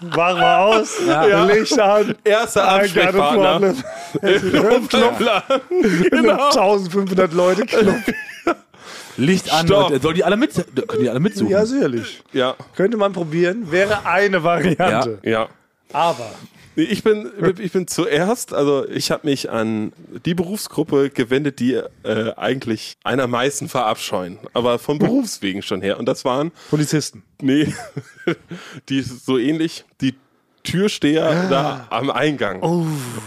[0.00, 0.96] Mach mal aus.
[1.06, 1.44] Ja.
[1.44, 2.14] Licht an.
[2.24, 3.74] die erste I got a Ansprechpartner.
[4.20, 4.88] problem.
[4.88, 5.18] Knopf.
[6.10, 6.44] Genau.
[6.46, 7.64] 1500 Leute.
[9.16, 9.66] Licht an?
[9.66, 10.02] Stopp.
[10.02, 10.52] Sollen die alle mit?
[10.54, 11.48] Können die alle mitsuchen?
[11.50, 12.22] Ja, sicherlich.
[12.32, 13.70] Ja, Könnte man probieren.
[13.72, 15.18] Wäre eine Variante.
[15.22, 15.48] ja.
[15.92, 16.30] Aber.
[16.76, 19.92] Nee, Ich bin, ich bin zuerst, also ich habe mich an
[20.24, 25.98] die Berufsgruppe gewendet, die äh, eigentlich einer am meisten verabscheuen, aber vom Berufswegen schon her.
[25.98, 27.22] Und das waren, Polizisten.
[27.40, 27.74] nee,
[28.88, 30.14] die so ähnlich, die
[30.66, 32.60] Türsteher da am Eingang.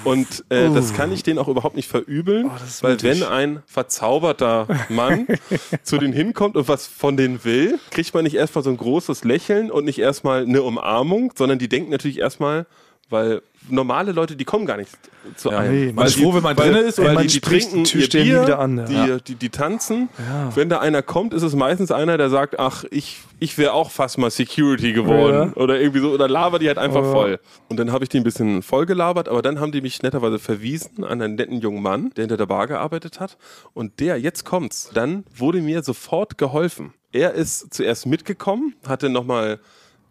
[0.04, 5.26] Und äh, das kann ich denen auch überhaupt nicht verübeln, weil wenn ein verzauberter Mann
[5.84, 9.24] zu denen hinkommt und was von denen will, kriegt man nicht erstmal so ein großes
[9.24, 12.66] Lächeln und nicht erstmal eine Umarmung, sondern die denken natürlich erstmal,
[13.10, 14.90] weil normale Leute, die kommen gar nicht
[15.36, 15.72] zu einem.
[15.74, 17.84] nee, weil man ist froh, wenn man weil, drin ist weil man die, die trinken
[17.84, 18.86] die ihr Bier, wieder an, ja.
[18.86, 19.20] die, Ja.
[19.20, 20.10] die, die tanzen.
[20.56, 23.92] Wenn da einer kommt, ist es meistens einer, der sagt, ach, ich, ich wäre auch
[23.92, 25.54] fast mal Security geworden.
[25.54, 27.12] Oder irgendwie so, oder labert die halt einfach Ja.
[27.12, 27.40] voll.
[27.68, 30.40] Und dann habe ich die ein bisschen voll gelabert, aber dann haben die mich netterweise
[30.40, 33.38] verwiesen an einen netten jungen Mann, der hinter der Bar gearbeitet hat.
[33.74, 36.94] Und der, jetzt kommt's, dann wurde mir sofort geholfen.
[37.12, 39.60] Er ist zuerst mitgekommen, hatte nochmal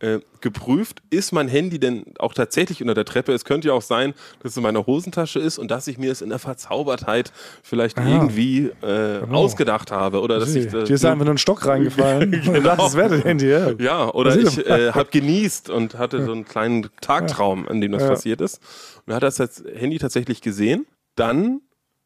[0.00, 3.32] äh, geprüft, ist mein Handy denn auch tatsächlich unter der Treppe?
[3.32, 6.12] Es könnte ja auch sein, dass es in meiner Hosentasche ist und dass ich mir
[6.12, 7.32] es in der Verzaubertheit
[7.62, 10.20] vielleicht irgendwie äh, ausgedacht habe.
[10.20, 12.30] Oder dass ich, äh, Dir ist einfach nur ein Stock reingefallen.
[12.44, 12.76] genau.
[12.76, 13.72] Das wäre das Handy, ja.
[13.78, 18.02] ja, oder ich äh, habe genießt und hatte so einen kleinen Tagtraum, an dem das
[18.02, 18.08] Ja.
[18.10, 18.60] passiert ist.
[19.06, 19.38] Und er hat das
[19.74, 20.86] Handy tatsächlich gesehen.
[21.16, 21.60] Dann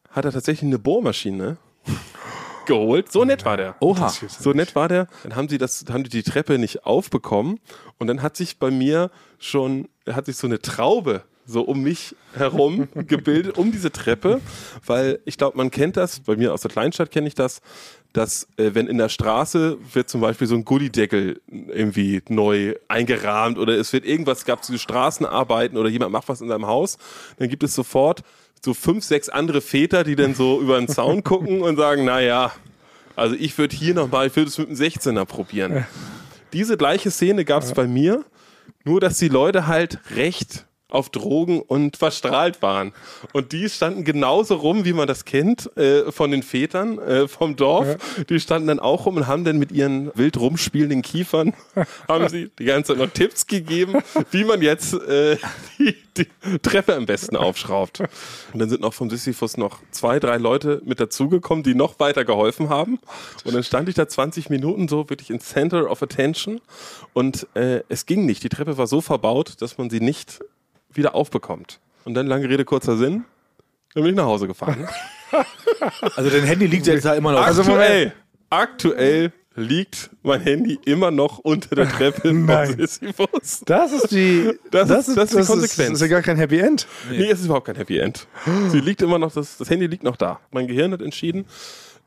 [0.09, 1.57] hat er tatsächlich eine Bohrmaschine
[2.66, 3.11] geholt.
[3.11, 3.77] So nett war der.
[3.81, 4.09] Oha.
[4.09, 5.07] So nett war der.
[5.22, 7.59] Dann haben sie das, haben die die Treppe nicht aufbekommen
[7.98, 12.14] und dann hat sich bei mir schon, hat sich so eine Traube so um mich
[12.35, 14.40] herum gebildet, um diese Treppe,
[14.87, 17.61] weil ich glaube, man kennt das, bei mir aus der Kleinstadt kenne ich das,
[18.12, 23.59] dass äh, wenn in der Straße wird zum Beispiel so ein Gullideckel irgendwie neu eingerahmt
[23.59, 26.98] oder es wird irgendwas, gab so Straßenarbeiten oder jemand macht was in seinem Haus,
[27.38, 28.22] dann gibt es sofort
[28.64, 32.20] so fünf, sechs andere Väter, die dann so über den Zaun gucken und sagen, na
[32.20, 32.53] ja,
[33.16, 35.87] also ich würde hier nochmal, ich würde es mit einem 16er probieren.
[36.53, 38.25] Diese gleiche Szene gab es bei mir,
[38.85, 42.93] nur dass die Leute halt recht auf Drogen und verstrahlt waren.
[43.33, 47.57] Und die standen genauso rum, wie man das kennt, äh, von den Vätern äh, vom
[47.57, 47.97] Dorf.
[48.29, 51.55] Die standen dann auch rum und haben dann mit ihren wild rumspielenden Kiefern,
[52.09, 55.39] haben sie die ganze Zeit noch Tipps gegeben, wie man jetzt äh,
[55.79, 56.29] die, die
[56.61, 58.01] Treppe am besten aufschraubt.
[58.53, 62.25] Und dann sind noch vom Sisyphus noch zwei, drei Leute mit dazugekommen, die noch weiter
[62.25, 62.99] geholfen haben.
[63.45, 66.61] Und dann stand ich da 20 Minuten so wirklich in Center of Attention
[67.15, 68.45] und äh, es ging nicht.
[68.45, 70.41] Die Treppe war so verbaut, dass man sie nicht
[70.95, 71.81] wieder aufbekommt.
[72.05, 73.25] Und dann lange Rede, kurzer Sinn.
[73.95, 74.89] Dann bin ich nach Hause gefahren.
[76.17, 77.41] Also dein Handy liegt jetzt da immer noch.
[77.43, 78.13] Also aktuell,
[78.51, 82.77] aktuell liegt mein Handy immer noch unter der Treppe Nein.
[82.77, 83.63] Sisyphus.
[83.65, 85.89] Das ist die, Das ist- das ist die Konsequenz.
[85.89, 86.87] Das ist ja gar kein Happy End.
[87.11, 88.27] Nee, es ist überhaupt kein Happy End.
[88.69, 90.41] Sie liegt immer noch, das, das Handy liegt noch da.
[90.51, 91.47] Mein Gehirn hat entschieden,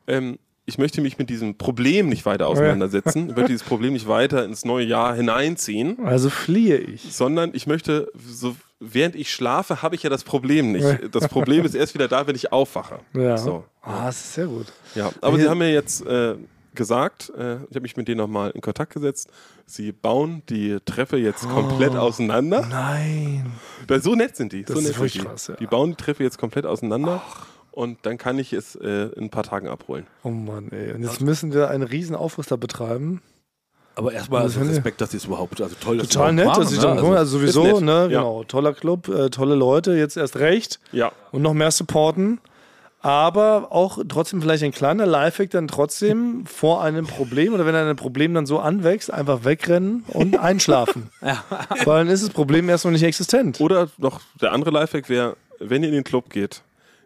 [0.06, 3.28] ähm, ich möchte mich mit diesem Problem nicht weiter auseinandersetzen.
[3.30, 7.12] Ich möchte dieses Problem nicht weiter ins neue Jahr hineinziehen, Also fliehe ich.
[7.12, 11.14] sondern ich möchte, so, während ich schlafe, habe ich ja das Problem nicht.
[11.14, 13.00] Das Problem ist erst wieder da, wenn ich aufwache.
[13.14, 13.36] Ja.
[13.36, 13.64] So.
[13.82, 14.66] Ah, das ist sehr gut.
[14.94, 16.34] Ja, aber sie haben mir jetzt äh,
[16.74, 19.30] gesagt, äh, ich habe mich mit denen nochmal in Kontakt gesetzt,
[19.64, 22.66] sie bauen die Treppe jetzt komplett auseinander.
[22.68, 23.52] Nein.
[23.88, 24.62] Weil so nett sind die.
[24.64, 25.26] Das so ist nett sind die.
[25.26, 25.56] krass, ja.
[25.56, 27.22] Die bauen die Treppe jetzt komplett auseinander
[27.72, 30.06] und dann kann ich es äh, in ein paar Tagen abholen.
[30.22, 30.92] Oh Mann, ey.
[30.92, 33.22] Und jetzt müssen wir einen riesen Aufriss da betreiben.
[33.98, 36.62] Aber erstmal also Respekt, dass sie es überhaupt, also toll, dass sie Total nett, machen,
[36.62, 36.82] dass ich ne?
[36.84, 38.06] da also, also sowieso, ne, Ja.
[38.20, 41.12] genau, toller Club, äh, tolle Leute, jetzt erst recht Ja.
[41.32, 42.38] und noch mehr supporten.
[43.00, 47.96] Aber auch trotzdem vielleicht ein kleiner Lifehack dann trotzdem vor einem Problem oder wenn ein
[47.96, 51.10] Problem dann so anwächst, einfach wegrennen und einschlafen.
[51.20, 53.60] Weil dann ist das Problem erstmal nicht existent.
[53.60, 56.62] Oder noch der andere Lifehack wäre, wenn ihr in den Club geht,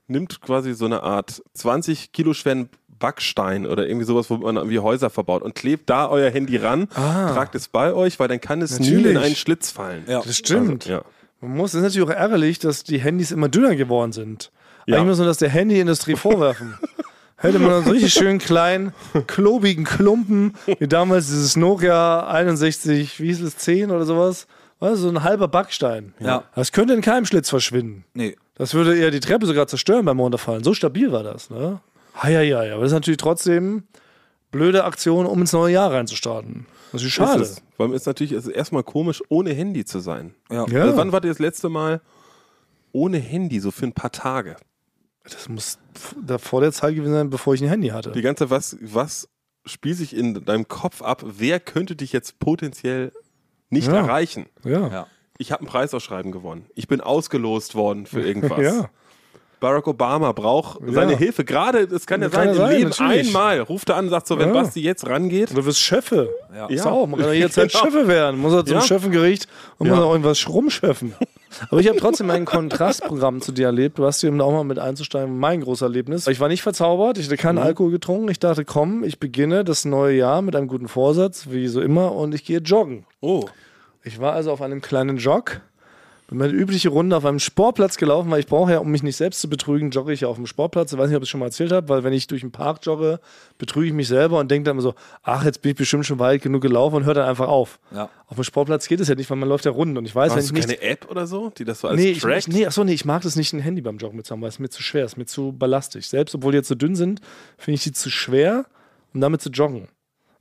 [0.08, 2.68] nimmt quasi so eine Art 20 Kilo schweren
[3.00, 6.88] Backstein oder irgendwie sowas, wo man irgendwie Häuser verbaut und klebt da euer Handy ran,
[6.88, 10.04] tragt es bei euch, weil dann kann es nie in einen Schlitz fallen.
[10.06, 10.22] Ja.
[10.22, 10.84] Das stimmt.
[10.84, 11.02] Also, ja.
[11.40, 14.52] Man muss, das ist natürlich auch ärgerlich, dass die Handys immer dünner geworden sind.
[14.86, 14.96] Ja.
[14.96, 16.78] Eigentlich muss man das der Handyindustrie vorwerfen.
[17.36, 18.92] Hätte man einen richtig schön kleinen,
[19.26, 24.46] klobigen Klumpen, wie damals dieses Nokia 61, wie hieß es, 10 oder sowas.
[24.78, 26.12] Weißt du, so ein halber Backstein.
[26.20, 26.44] Ja.
[26.54, 28.04] Das könnte in keinem Schlitz verschwinden.
[28.12, 28.36] Nee.
[28.56, 30.62] Das würde eher die Treppe sogar zerstören beim Runterfallen.
[30.62, 31.80] So stabil war das, ne?
[32.24, 32.74] Ja, ja, ja.
[32.74, 33.84] Aber das ist natürlich trotzdem
[34.50, 36.66] blöde Aktion, um ins neue Jahr reinzustarten.
[36.92, 37.42] Das ist schade.
[37.42, 37.62] Ist es.
[37.78, 40.34] Weil es ist natürlich es ist erstmal komisch, ohne Handy zu sein.
[40.50, 40.66] Ja.
[40.68, 40.82] Ja.
[40.82, 42.00] Also wann wart ihr das letzte Mal
[42.92, 44.56] ohne Handy, so für ein paar Tage?
[45.24, 45.78] Das muss
[46.20, 48.10] da vor der Zeit gewesen sein, bevor ich ein Handy hatte.
[48.10, 49.28] Die ganze Zeit, was, was
[49.64, 51.22] spielt sich in deinem Kopf ab?
[51.24, 53.12] Wer könnte dich jetzt potenziell
[53.68, 53.94] nicht Ja.
[53.98, 54.46] erreichen?
[54.64, 54.88] Ja.
[54.88, 55.06] Ja.
[55.38, 56.66] Ich habe ein Preisausschreiben gewonnen.
[56.74, 58.58] Ich bin ausgelost worden für irgendwas.
[58.62, 58.90] Ja.
[59.60, 61.44] Barack Obama braucht seine Hilfe.
[61.44, 63.26] Gerade, das kann ja Kann sein, ja im sein, Leben natürlich.
[63.28, 64.54] einmal ruft er an und sagt so, wenn Ja.
[64.54, 66.30] Basti jetzt rangeht, Du wirst Chefe.
[66.54, 66.66] Ja.
[66.66, 67.84] Ist auch, man kann ja jederzeit Genau.
[67.84, 68.40] Chefe werden.
[68.40, 68.80] Muss er zum Ja.
[68.82, 69.46] Chefengericht
[69.78, 69.94] und Ja.
[69.94, 71.14] muss auch irgendwas rumchefen.
[71.70, 74.78] Aber ich habe trotzdem ein Kontrastprogramm zu dir erlebt, Basti, um da auch mal mit
[74.78, 75.36] einzusteigen.
[75.38, 76.26] Mein großes Erlebnis.
[76.26, 77.62] Ich war nicht verzaubert, ich hatte keinen Mhm.
[77.62, 78.30] Alkohol getrunken.
[78.30, 82.12] Ich dachte, komm, ich beginne das neue Jahr mit einem guten Vorsatz, wie so immer,
[82.14, 83.04] und ich gehe joggen.
[83.20, 83.44] oh,
[84.02, 85.60] Ich war also auf einem kleinen Jog,
[86.30, 89.16] bin meine übliche Runde auf einem Sportplatz gelaufen, weil ich brauche ja, um mich nicht
[89.16, 90.92] selbst zu betrügen, jogge ich ja auf dem Sportplatz.
[90.92, 92.52] Ich weiß nicht, ob ich es schon mal erzählt habe, weil wenn ich durch den
[92.52, 93.18] Park jogge,
[93.58, 96.20] betrüge ich mich selber und denke dann immer so, ach, jetzt bin ich bestimmt schon
[96.20, 97.80] weit genug gelaufen und hört dann einfach auf.
[97.92, 98.08] Ja.
[98.28, 100.30] Auf dem Sportplatz geht es ja nicht, weil man läuft ja Runden und ich weiß,
[100.30, 102.38] wenn hast ich du keine App oder so, die das so als Nee, ich, trackt?
[102.38, 104.40] ich, nee, achso, nee, ich mag das nicht, ein Handy beim Joggen mit zu haben,
[104.40, 106.06] weil es mir zu schwer ist, mir zu ballastig.
[106.06, 107.20] Selbst obwohl die jetzt so dünn sind,
[107.58, 108.66] finde ich die zu schwer,
[109.12, 109.88] um damit zu joggen.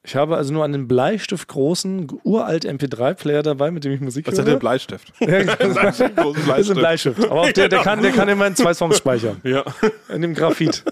[0.03, 4.39] Ich habe also nur einen bleistiftgroßen, uralt MP3-Player dabei, mit dem ich Musik Was höre.
[4.39, 5.13] ist denn der Bleistift?
[5.19, 5.55] Genau.
[5.57, 7.29] Das ist ein ein Bleistift.
[7.29, 9.37] Aber der, der, kann, der kann immerhin zwei Songs speichern.
[9.43, 9.63] Ja.
[10.13, 10.83] In dem Graphit.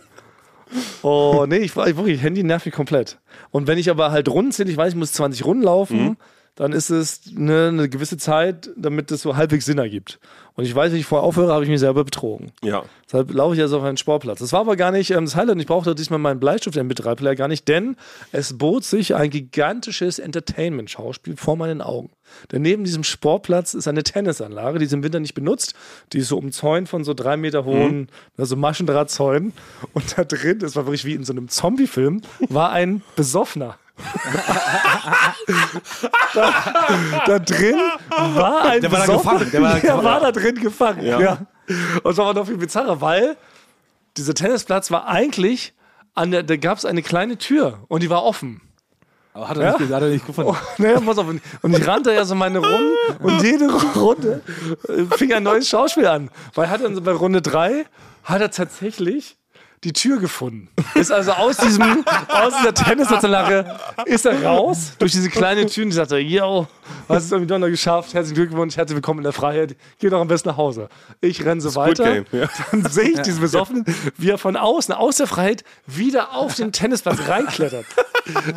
[1.01, 3.19] Oh, nee, ich, ich wirklich, Handy nervt mich komplett.
[3.51, 6.17] Und wenn ich aber halt Runden zähle, ich weiß, ich muss 20 Runden laufen,
[6.57, 10.19] dann ist es eine, eine gewisse Zeit, damit es so halbwegs Sinn ergibt.
[10.55, 12.51] Und ich weiß, wenn ich vorher aufhöre, habe ich mich selber betrogen.
[12.63, 12.83] ja.
[13.05, 14.39] Deshalb laufe ich also auf einen Sportplatz.
[14.39, 15.61] Das war aber gar nicht ähm, das Highlight.
[15.61, 17.95] Ich brauchte diesmal meinen Bleistift, den MP3-Player gar nicht, denn
[18.33, 22.09] es bot sich ein gigantisches Entertainment-Schauspiel vor meinen Augen.
[22.51, 25.73] Denn neben diesem Sportplatz ist eine Tennisanlage, die ist im Winter nicht benutzt.
[26.11, 29.53] Die ist so umzäunt von so drei Meter hohen, also Maschendrahtzäunen.
[29.93, 33.77] Und da drin, das war wirklich wie in so einem Zombie-Film, war ein Besoffener.
[36.33, 37.75] Da, da drin
[38.33, 40.03] war ein Der war da gefangen, der war da gefangen.
[40.03, 41.05] war da drin gefangen.
[41.05, 41.37] Ja.
[42.03, 43.37] Und es war aber noch viel bizarrer, weil
[44.15, 45.73] dieser Tennisplatz war eigentlich,
[46.15, 48.61] an der, da gab es eine kleine Tür und die war offen.
[49.33, 50.51] Aber hat er, nicht, hat er nicht gefunden.
[50.51, 51.27] Oh, naja, pass auf.
[51.27, 54.41] Und ich rannte ja so meine Runden und jede Runde
[55.15, 56.31] fing ein neues Schauspiel an.
[56.55, 57.85] Weil er hat so bei Runde drei
[58.23, 59.36] hat er tatsächlich
[59.83, 60.69] die Tür gefunden.
[60.95, 65.89] Ist also aus diesem, aus dieser Tennisanlage ist er raus durch diese kleine Tür und
[65.89, 66.67] ich sagte, yo,
[67.07, 70.19] hast es irgendwie doch noch geschafft, herzlichen Glückwunsch, herzlich willkommen in der Freiheit, geh doch
[70.19, 70.89] am besten nach Hause.
[71.21, 72.49] Ich renne so weiter, Game, ja.
[72.71, 73.85] dann sehe ich diesen Besoffenen,
[74.17, 77.85] wie er von außen, aus der Freiheit, wieder auf den Tennisplatz reinklettert.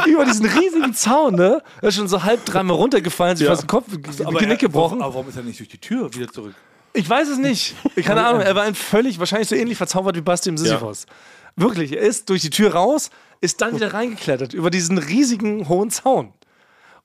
[0.06, 1.62] Über diesen riesigen Zaun, ne?
[1.80, 3.86] Er ist schon so halb dreimal runtergefallen, sich fast den Kopf,
[4.24, 5.00] Aber Genick er- gebrochen.
[5.02, 6.54] Aber warum ist er nicht durch die Tür wieder zurück?
[6.92, 7.74] Ich weiß es nicht.
[8.04, 8.42] Keine Ahnung.
[8.42, 11.06] Er war ein völlig, wahrscheinlich so ähnlich verzaubert wie Basti im Sisyphos.
[11.56, 11.92] Wirklich.
[11.92, 16.32] Er ist durch die Tür raus, ist dann wieder reingeklettert über diesen riesigen hohen Zaun.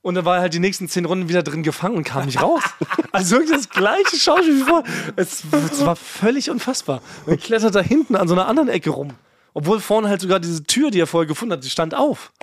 [0.01, 2.41] Und dann war er halt die nächsten zehn Runden wieder drin gefangen und kam nicht
[2.41, 2.61] raus.
[3.11, 4.83] Also wirklich das gleiche Schauspiel wie vor.
[5.15, 7.01] Es, es war völlig unfassbar.
[7.25, 9.11] Und er klettert da hinten an so einer anderen Ecke rum.
[9.53, 12.33] Obwohl vorne halt sogar diese Tür, die er vorher gefunden hat, die stand auf.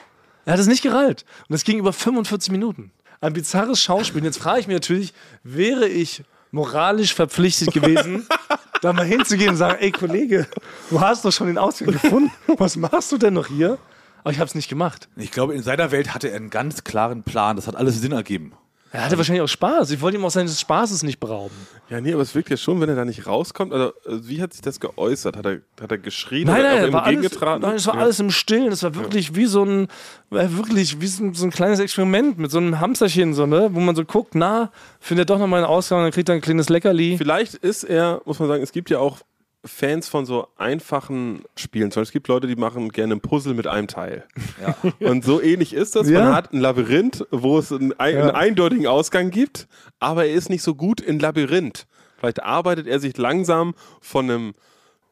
[0.46, 1.26] Er hat es nicht gereilt.
[1.46, 2.90] Und das ging über 45 Minuten.
[3.20, 4.22] Ein bizarres Schauspiel.
[4.22, 5.12] Und jetzt frage ich mich natürlich,
[5.44, 8.28] wäre ich moralisch verpflichtet gewesen,
[8.82, 10.46] da mal hinzugehen und sagen, ey Kollege,
[10.90, 12.30] du hast doch schon den Ausweg gefunden.
[12.58, 13.78] Was machst du denn noch hier?
[14.22, 15.08] Aber ich habe es nicht gemacht.
[15.16, 17.56] Ich glaube, in seiner Welt hatte er einen ganz klaren Plan.
[17.56, 18.52] Das hat alles Sinn ergeben.
[18.94, 19.90] Er hatte wahrscheinlich auch Spaß.
[19.90, 21.54] Ich wollte ihm auch seines Spaßes nicht berauben.
[21.88, 23.72] Ja, nee, aber es wirkt ja schon, wenn er da nicht rauskommt.
[23.72, 25.34] Also, äh, wie hat sich das geäußert?
[25.36, 28.00] Hat er, hat er geschrien Nein, oder nein, es war, alles, nein, es war Ja.
[28.02, 28.70] alles im Stillen.
[28.70, 29.88] Es war wirklich wie so ein,
[30.28, 33.70] war wirklich wie so ein, so ein kleines Experiment mit so einem Hamsterchen, so, ne?
[33.72, 36.34] wo man so guckt, na, findet doch noch mal einen Ausgang und dann kriegt er
[36.34, 37.16] ein kleines Leckerli.
[37.16, 39.18] Vielleicht ist er, muss man sagen, es gibt ja auch
[39.64, 41.90] Fans von so einfachen Spielen.
[41.92, 44.24] Zum Beispiel, es gibt Leute, die machen gerne ein Puzzle mit einem Teil.
[45.00, 46.08] Und so ähnlich ist das.
[46.08, 46.24] Ja.
[46.24, 48.20] Man hat ein Labyrinth, wo es einen, ein, Ja.
[48.22, 49.68] einen eindeutigen Ausgang gibt,
[50.00, 51.86] aber er ist nicht so gut in Labyrinth.
[52.18, 54.54] Vielleicht arbeitet er sich langsam von einem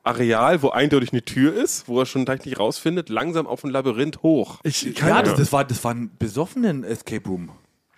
[0.03, 3.71] Areal, wo eindeutig eine Tür ist, wo er schon gleich nicht rausfindet, langsam auf ein
[3.71, 4.59] Labyrinth hoch.
[4.65, 7.51] Ich, Ja, das, das, war, das war ein besoffenen Escape Room.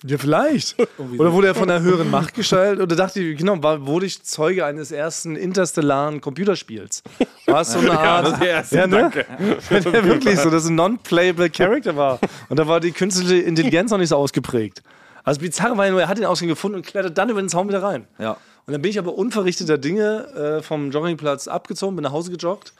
[0.04, 0.76] Ja, vielleicht.
[1.18, 2.82] Oder wurde er von einer höheren Macht gestaltet?
[2.82, 7.02] Oder dachte ich, genau, war, wurde ich Zeuge eines ersten interstellaren Computerspiels?
[7.46, 8.26] War es so eine Art.
[8.26, 8.96] das der erste, ja, ne?
[8.96, 9.26] danke.
[9.70, 12.18] ja, wirklich so, dass es ein non-playable Character war.
[12.48, 14.82] Und da war die künstliche Intelligenz noch nicht so ausgeprägt.
[15.24, 17.48] Also bizarr war ja nur, er hat den Ausgang gefunden und klettert dann über den
[17.48, 18.06] Zaun wieder rein.
[18.18, 18.36] Ja.
[18.66, 22.72] Und dann bin ich aber unverrichteter Dinge äh, vom Joggingplatz abgezogen, bin nach Hause gejoggt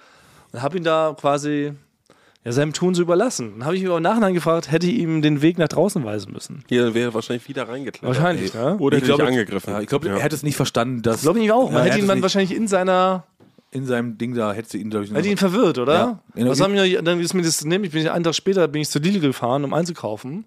[0.53, 1.73] und habe ihn da quasi
[2.45, 3.53] ja, seinem Tun so überlassen.
[3.59, 6.03] Dann habe ich mich aber im Nachhinein gefragt, hätte ich ihm den Weg nach draußen
[6.05, 6.65] weisen müssen.
[6.69, 8.09] Hier wäre er wahrscheinlich wieder reingeklettert.
[8.17, 8.77] Wahrscheinlich, ne?
[8.79, 9.73] Oder Ich glaube, angegriffen.
[9.73, 11.71] Ja, ich glaube, er hätte es nicht verstanden, dass Glaube ich auch.
[11.71, 13.25] Man Ja, hätte ihn dann wahrscheinlich in seiner.
[13.71, 16.21] in seinem Ding da hätte sie ihn dadurch Hätte ihn verwirrt, oder?
[16.35, 16.49] Ja.
[16.49, 18.91] Was haben wir, dann ist mir das nämlich, bin ich einen Tag später bin ich
[18.91, 20.45] zu Lidl gefahren, um einzukaufen.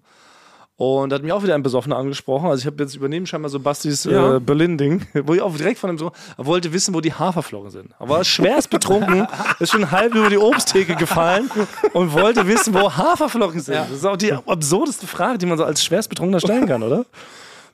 [0.78, 2.46] Und da hat mich auch wieder ein Besoffener angesprochen.
[2.50, 4.36] Also ich habe jetzt übernehmen scheinbar so Bastis Ja.
[4.36, 7.90] äh, Berlin-Ding, wo ich auch direkt von dem so, wollte wissen, wo die Haferflocken sind.
[7.98, 9.26] Er war schwerst betrunken,
[9.58, 11.50] ist schon halb über die Obsttheke gefallen
[11.94, 13.74] und wollte wissen, wo Haferflocken sind.
[13.76, 17.06] Das ist auch die absurdeste Frage, die man so als schwerst Betrunkener stellen kann, oder?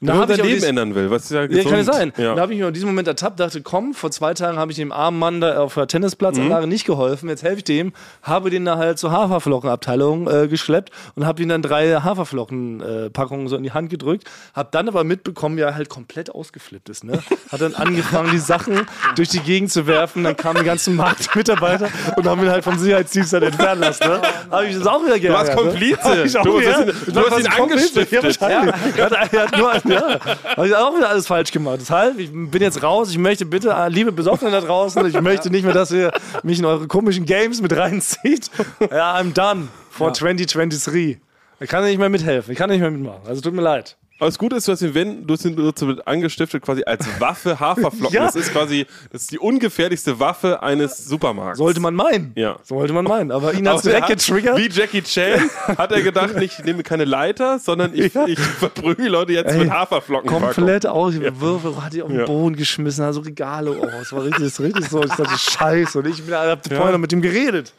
[0.02, 1.68] Ich sein auch Leben ändern will, was ja ja, gesund.
[1.68, 2.12] kann ja sein.
[2.16, 2.34] Ja.
[2.34, 4.76] Da habe ich mir in diesem Moment ertappt, dachte, komm, vor zwei Tagen habe ich
[4.76, 7.28] dem armen Mann da auf der Tennisplatzanlage nicht geholfen.
[7.28, 11.48] Jetzt helfe ich dem, habe den da halt zur Haferflockenabteilung äh, geschleppt und habe ihm
[11.48, 14.24] dann drei Haferflockenpackungen so in die Hand gedrückt.
[14.54, 17.04] Habe dann aber mitbekommen, wie er halt komplett ausgeflippt ist.
[17.04, 17.20] Ne?
[17.50, 18.80] Hat dann angefangen, die Sachen
[19.16, 20.24] durch die Gegend zu werfen.
[20.24, 24.08] Dann kamen die ganzen Marktmitarbeiter und haben ihn halt vom Sicherheitsdienst dann entfernen lassen.
[24.08, 24.20] Ne?
[24.50, 25.46] Habe ich das auch wieder Du geärgert.
[25.48, 25.98] warst Komplize.
[26.02, 26.72] Hab ich auch, Du, ja.
[26.72, 27.62] hast ihn, du hast ihn Komplize.
[27.62, 28.10] angestiftet.
[28.12, 28.96] Ja, wahrscheinlich.
[28.96, 30.18] Er hat, er hat nur, ja,
[30.56, 31.78] habe ich auch wieder alles falsch gemacht.
[31.80, 33.10] Deshalb, ich bin jetzt raus.
[33.10, 36.58] Ich möchte bitte, äh, liebe Besoffene da draußen, ich möchte nicht mehr, dass ihr mich
[36.58, 38.50] in eure komischen Games mit reinzieht.
[38.90, 41.18] Ja, I'm done for 2023.
[41.60, 42.52] Ich kann nicht mehr mithelfen.
[42.52, 43.20] Ich kann nicht mehr mitmachen.
[43.26, 43.96] Also tut mir leid.
[44.18, 46.84] Aber das Gute ist, du hast ihn, wenn, du hast ihn dazu mit angestiftet, quasi
[46.84, 48.02] als Waffe Haferflocken.
[48.12, 48.26] Ja.
[48.26, 51.58] Das ist quasi, das ist die ungefährlichste Waffe eines Supermarkts.
[51.58, 52.32] Sollte man meinen.
[52.36, 52.56] Ja.
[52.62, 53.32] Sollte man meinen.
[53.32, 54.58] Aber ihn hat direkt hat, getriggert.
[54.58, 55.40] Wie Jackie Chan
[55.78, 59.70] hat er gedacht, ich nehme keine Leiter, sondern ich, ich verprügel Leute jetzt Ey, mit
[59.70, 60.28] Haferflocken.
[60.28, 62.26] Komplett aus, Würfel hat die auf den Ja.
[62.26, 66.22] Boden geschmissen, also Regale, oh, es war richtig, richtig so, ich dachte, scheiße, und ich
[66.22, 67.72] bin, hab vorher noch mit ihm geredet.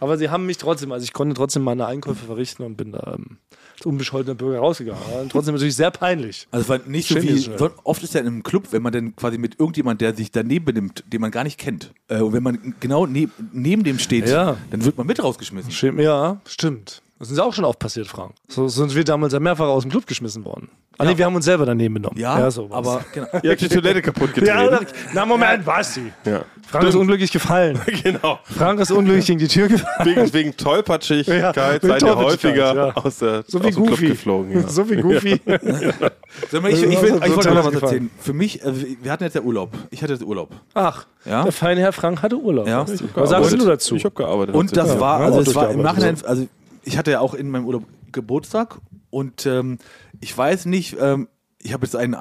[0.00, 3.14] Aber sie haben mich trotzdem, also ich konnte trotzdem meine Einkäufe verrichten und bin da
[3.14, 3.38] ähm,
[3.86, 5.00] unbescholtener Bürger rausgegangen.
[5.12, 6.46] Aber trotzdem natürlich sehr peinlich.
[6.50, 7.50] Also es war nicht so wie,
[7.84, 10.64] oft ist ja in einem Club, wenn man dann quasi mit irgendjemand, der sich daneben
[10.64, 14.28] benimmt, den man gar nicht kennt, äh, und wenn man genau neb, neben dem steht,
[14.28, 14.56] Ja.
[14.70, 15.70] dann wird man mit rausgeschmissen.
[15.72, 17.02] Stimmt, ja, stimmt.
[17.22, 18.32] Das ist uns auch schon oft passiert, Frank.
[18.48, 20.68] So sind wir damals ja mehrfach aus dem Club geschmissen worden.
[20.98, 22.18] Ah, nee, wir haben uns selber daneben genommen.
[22.18, 22.78] Ja, so war's.
[22.78, 23.28] aber genau.
[23.44, 24.58] Ihr habt die Toilette kaputt getreten.
[24.72, 24.80] Ja,
[25.14, 26.12] na Moment, was sie?
[26.24, 26.44] Ja.
[26.66, 27.78] Frank ist unglücklich gefallen.
[28.02, 28.40] genau.
[28.42, 30.16] Frank ist unglücklich gegen die Tür gefallen.
[30.16, 32.92] Wegen, wegen Tollpatschigkeit Ja, wegen seid ihr häufiger ja.
[32.96, 34.60] aus, der, So wie aus dem Club geflogen.
[34.60, 34.68] Ja.
[34.68, 35.40] So wie Goofy.
[36.50, 38.10] Sag mal, ich, ich, will, ich wollte noch was erzählen.
[38.18, 39.70] Für mich, äh, wir hatten jetzt ja Urlaub.
[39.90, 40.50] Ich hatte jetzt Urlaub.
[40.74, 41.44] Ach, Ja.
[41.44, 42.66] der feine Herr Frank hatte Urlaub.
[42.66, 42.84] Ja.
[43.14, 43.94] Was sagst du dazu?
[43.94, 44.56] Ich habe gearbeitet.
[44.56, 46.48] Und das war, ja, also auch es war im Nachhinein, also
[46.84, 48.78] ich hatte ja auch in meinem Urlaub Geburtstag
[49.10, 49.78] und ähm,
[50.20, 52.16] ich weiß nicht, ähm, ich habe jetzt einen,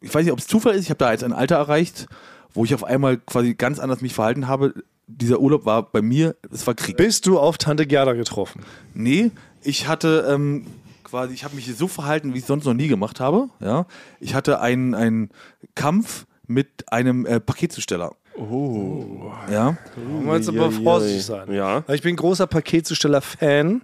[0.00, 2.06] ich weiß nicht, ob es Zufall ist, ich habe da jetzt ein Alter erreicht,
[2.52, 4.74] wo ich auf einmal quasi ganz anders mich verhalten habe.
[5.06, 6.96] Dieser Urlaub war bei mir, es war Krieg.
[6.96, 8.62] Bist du auf Tante Gerda getroffen?
[8.94, 9.30] Nee,
[9.62, 10.66] ich hatte ähm,
[11.04, 13.48] quasi, ich habe mich so verhalten, wie ich es sonst noch nie gemacht habe.
[13.60, 13.86] Ja,
[14.20, 15.30] ich hatte einen, einen
[15.74, 18.12] Kampf mit einem äh, Paketzusteller.
[18.36, 19.30] Oh.
[19.50, 19.76] Ja.
[19.94, 21.52] Du musst aber vorsichtig sein.
[21.52, 21.84] Ja.
[21.88, 23.82] Ich bin großer Paketzusteller-Fan.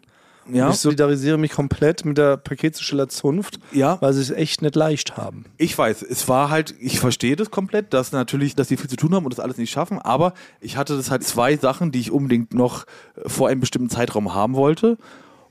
[0.51, 0.71] Ja.
[0.71, 3.99] Ich solidarisiere mich komplett mit der Paketzusteller-Zunft, Ja.
[4.01, 5.45] weil sie es echt nicht leicht haben.
[5.57, 8.97] Ich weiß, es war halt, ich verstehe das komplett, dass natürlich, dass die viel zu
[8.97, 12.01] tun haben und das alles nicht schaffen, aber ich hatte das halt zwei Sachen, die
[12.01, 12.85] ich unbedingt noch
[13.17, 14.97] äh, vor einem bestimmten Zeitraum haben wollte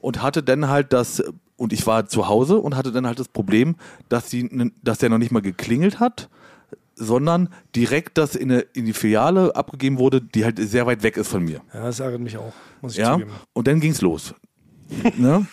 [0.01, 1.23] und hatte dann halt das,
[1.57, 3.75] und ich war zu Hause und hatte dann halt das Problem,
[4.09, 6.29] dass, die, dass der noch nicht mal geklingelt hat,
[6.95, 11.17] sondern direkt das in, eine, in die Filiale abgegeben wurde, die halt sehr weit weg
[11.17, 11.61] ist von mir.
[11.73, 13.31] Ja, das ärgert mich auch, muss ich Ja, zugeben.
[13.53, 14.33] und dann ging's los.
[15.17, 15.45] Ne?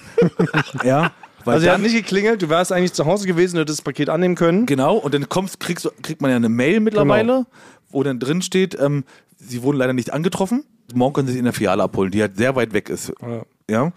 [0.85, 1.13] ja,
[1.45, 3.85] weil Also er hat nicht geklingelt, du wärst eigentlich zu Hause gewesen, du hättest das
[3.85, 4.67] Paket annehmen können.
[4.67, 7.47] Genau, und dann kommst, kriegst, kriegt man ja eine Mail mittlerweile, Genau.
[7.91, 9.05] wo dann drin steht, ähm,
[9.37, 10.65] sie wurden leider nicht angetroffen.
[10.95, 13.13] Morgen können sie sich in der Filiale abholen, die halt sehr weit weg ist.
[13.21, 13.43] Ja.
[13.71, 13.93] Ja.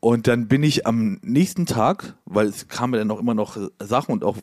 [0.00, 4.12] Und dann bin ich am nächsten Tag, weil es kamen dann auch immer noch Sachen
[4.12, 4.36] und auch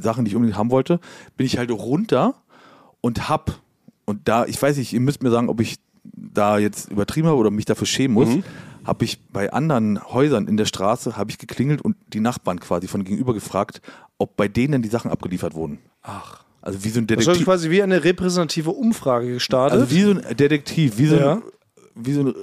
[0.00, 1.00] Sachen, die ich unbedingt haben wollte,
[1.36, 2.34] bin ich halt runter
[3.00, 3.60] und hab,
[4.06, 7.36] und da, ich weiß nicht, ihr müsst mir sagen, ob ich da jetzt übertrieben habe
[7.36, 8.28] oder mich dafür schämen muss,
[8.84, 12.88] habe ich bei anderen Häusern in der Straße, habe ich geklingelt und die Nachbarn quasi
[12.88, 13.80] von gegenüber gefragt,
[14.18, 15.78] ob bei denen die Sachen abgeliefert wurden.
[16.02, 16.42] Ach.
[16.60, 17.44] Also wie so ein Das ist Detektiv.
[17.46, 19.80] quasi wie eine repräsentative Umfrage gestartet.
[19.80, 21.32] Also wie so ein Detektiv, wie so, Ja.
[21.34, 21.42] ein,
[21.96, 22.34] wie so ein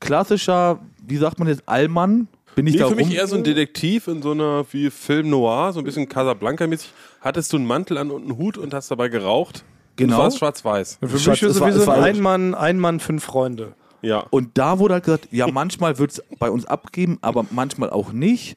[0.00, 2.28] klassischer, wie sagt man jetzt, Allmann?
[2.54, 5.30] Bin ich Nee, da für mich eher so ein Detektiv in so einer wie Film
[5.30, 6.90] Noir, so ein bisschen Casablanca-mäßig.
[7.20, 9.56] Hattest du einen Mantel an und einen Hut und hast dabei geraucht?
[9.96, 10.18] Das Genau.
[10.18, 10.98] war schwarz-weiß.
[11.00, 13.74] Für mich ist es war- wie so es war- ein Mann, ein Mann, fünf Freunde.
[14.02, 14.24] Ja.
[14.30, 18.12] Und da wurde halt gesagt, ja, manchmal wird es bei uns abgeben, aber manchmal auch
[18.12, 18.56] nicht.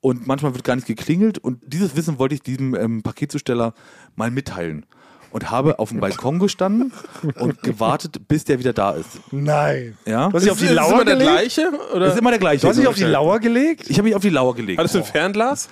[0.00, 1.38] Und manchmal wird gar nicht geklingelt.
[1.38, 3.74] Und dieses Wissen wollte ich diesem ähm, Paketzusteller
[4.14, 4.86] mal mitteilen.
[5.30, 6.90] Und habe auf dem Balkon gestanden
[7.38, 9.20] und gewartet, bis der wieder da ist.
[9.30, 9.98] Nein.
[10.06, 10.28] Ja?
[10.28, 11.32] Du hast dich auf die ist Lauer immer der gelegt?
[11.32, 11.70] gleiche?
[11.94, 12.00] Oder?
[12.06, 12.62] Das ist immer der gleiche.
[12.62, 13.90] Du hast dich auf die Lauer gelegt?
[13.90, 14.78] ich habe mich auf die Lauer gelegt.
[14.78, 15.68] Hattest du ein Fernglas?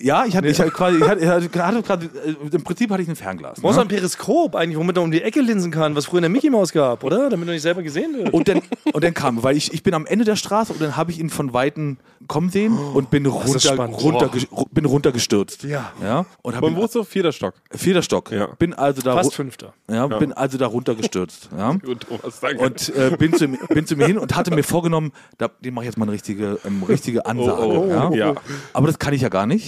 [0.00, 2.90] Ja, ich hatte, ich hatte quasi, ich hatte, ich hatte gerade, gerade, äh, im Prinzip
[2.90, 3.56] hatte ich ein Fernglas.
[3.56, 3.82] Du brauchst ne?
[3.82, 6.50] ein Periskop eigentlich, womit er um die Ecke linsen kann, was früher in der Mickey
[6.50, 7.30] Maus gab, oder?
[7.30, 8.32] Damit er nicht selber gesehen wird.
[8.32, 8.62] Und dann,
[8.92, 11.20] und dann kam, weil ich, ich bin am Ende der Straße und dann habe ich
[11.20, 15.64] ihn von Weitem kommen sehen und bin, runter, runter, ru- bin runtergestürzt.
[15.64, 15.92] Ja.
[16.02, 17.04] ja und Beim wo so?
[17.04, 17.54] Vierter Stock.
[17.70, 18.30] vierter Stock.
[18.30, 18.46] Ja.
[18.58, 19.72] Bin also da, Fast Fünfter.
[19.90, 21.48] ja, bin also da runtergestürzt.
[21.56, 21.72] Ja.
[21.84, 22.62] Gut, Thomas, danke.
[22.62, 25.84] Und äh, bin, zu, bin zu mir hin und hatte mir vorgenommen, da, dem mache
[25.84, 27.62] ich jetzt mal eine richtige, ähm, richtige Ansage.
[27.62, 28.10] Oh, oh, ja.
[28.12, 28.34] ja.
[28.72, 29.61] Aber das kann ich ja gar nicht.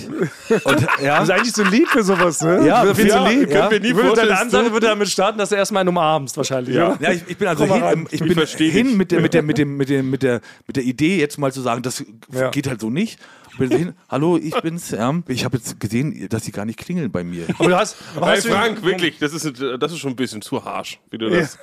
[0.64, 2.66] Und, ja, Das ist eigentlich so lieb für sowas, ne?
[2.66, 3.50] Ja, viel ja, zu lieb.
[3.50, 3.70] ja.
[3.70, 6.74] Würde nie würde deine Ansage würde damit starten, dass du erstmal einen umarmst, wahrscheinlich.
[6.76, 6.96] Ja.
[7.00, 9.34] Ja, ich, ich bin also Komm hin, ähm, ich Ich bin hin mit der, mit,
[9.34, 12.04] der, mit, dem, mit, dem, mit, der, mit der Idee, jetzt mal zu sagen, das
[12.32, 12.50] Ja.
[12.50, 13.18] geht halt so nicht.
[13.56, 14.90] Hin, hallo, ich bin's.
[14.90, 15.14] Ja.
[15.28, 17.46] Ich habe jetzt gesehen, dass sie gar nicht klingeln bei mir.
[17.56, 19.44] Aber du hast, aber Hey hast du ihn- Frank, wirklich, das ist,
[19.78, 21.56] das ist schon ein bisschen zu harsch, wie du das.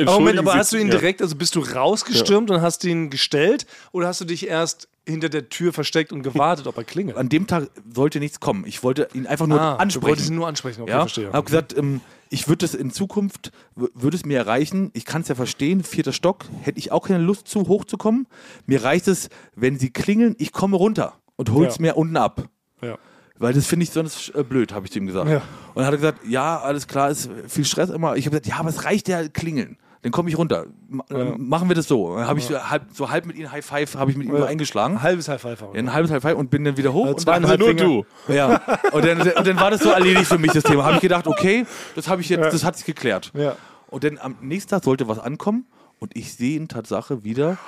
[0.00, 0.92] Aber Moment, aber Sie- hast du ihn ja.
[0.96, 5.28] direkt, also bist du rausgestürmt und hast ihn gestellt oder hast du dich erst hinter
[5.28, 7.16] der Tür versteckt und gewartet, ob er klingelt?
[7.16, 8.64] An dem Tag sollte nichts kommen.
[8.66, 10.32] Ich wollte ihn einfach nur Ah, Du wolltest ansprechen.
[10.32, 11.32] ihn nur ansprechen, okay, ja, verstehe.
[11.32, 15.28] habe gesagt, ähm, ich würde es in Zukunft, würde es mir erreichen, ich kann es
[15.28, 18.26] ja verstehen, vierter Stock, hätte ich auch keine Lust zu, hochzukommen.
[18.66, 21.82] Mir reicht es, wenn sie klingeln, ich komme runter und hol's Ja.
[21.82, 22.48] mir unten ab.
[22.82, 22.98] Ja.
[23.38, 25.28] Weil das finde ich sonst äh, blöd, habe ich dem gesagt.
[25.30, 25.36] Ja.
[25.36, 28.16] Und dann hat er gesagt, ja, alles klar, ist viel Stress immer.
[28.16, 29.76] Ich habe gesagt, ja, aber es reicht ja klingeln.
[30.06, 30.66] Dann komme ich runter.
[30.88, 32.14] M äh, Machen wir das so.
[32.14, 34.40] Dann habe ich so halb, so halb mit ihm High Five, habe ich mit ihm
[34.40, 34.94] eingeschlagen.
[34.98, 35.60] Ein halbes High Five.
[35.64, 35.74] auch.
[35.74, 37.08] Ja, ein halbes High Five und bin dann wieder hoch.
[37.08, 37.82] und dann, Nur Finger.
[37.82, 38.06] du.
[38.28, 38.60] ja.
[38.92, 40.84] und, dann, und dann war das so erledigt für mich, das Thema.
[40.84, 43.32] Habe ich gedacht, okay, das habe ich jetzt, das hat sich geklärt.
[43.34, 43.56] Ja.
[43.88, 45.66] Und dann am nächsten Tag sollte was ankommen
[45.98, 47.58] und ich sehe ihn Tatsache wieder,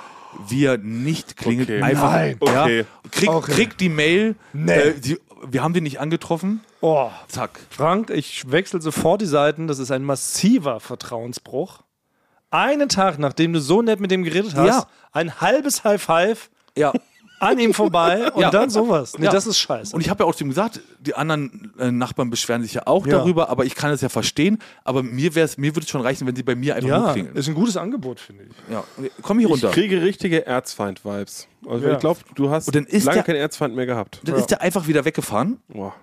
[0.47, 1.69] wie er nicht klingelt.
[1.69, 1.81] Okay.
[1.81, 2.37] Einfach, Nein.
[2.45, 2.85] Ja, Okay.
[3.11, 3.51] krieg, Okay.
[3.51, 4.71] krieg die Mail, Nee.
[4.71, 6.61] äh, sie, wir haben den nicht angetroffen.
[6.79, 7.09] Oh.
[7.27, 7.59] Zack.
[7.69, 9.67] Frank, ich wechsle sofort die Seiten.
[9.67, 11.79] Das ist ein massiver Vertrauensbruch.
[12.51, 14.87] Einen Tag, nachdem du so nett mit dem geredet hast, Ja.
[15.11, 16.91] ein halbes High Five Ja.
[17.39, 18.49] an ihm vorbei und Ja.
[18.49, 19.17] dann sowas.
[19.17, 19.31] Nee, Ja.
[19.31, 19.95] das ist scheiße.
[19.95, 22.87] Und ich habe ja auch zu ihm gesagt, die anderen äh, Nachbarn beschweren sich ja
[22.87, 23.19] auch Ja.
[23.19, 24.57] darüber, aber ich kann es ja verstehen.
[24.83, 27.35] Aber mir, mir würde es schon reichen, wenn sie bei mir einfach ja, hochklingeln.
[27.35, 28.73] ist ein gutes Angebot, finde ich.
[28.73, 28.83] Ja.
[29.21, 29.69] Komm hier Ich runter.
[29.71, 31.47] kriege richtige Erzfeind-Vibes.
[31.67, 31.93] Also Ja.
[31.93, 34.21] ich glaube, du hast Und dann ist lange der- keinen Erzfeind mehr gehabt.
[34.23, 35.93] Dann ist er einfach wieder weggefahren Boah.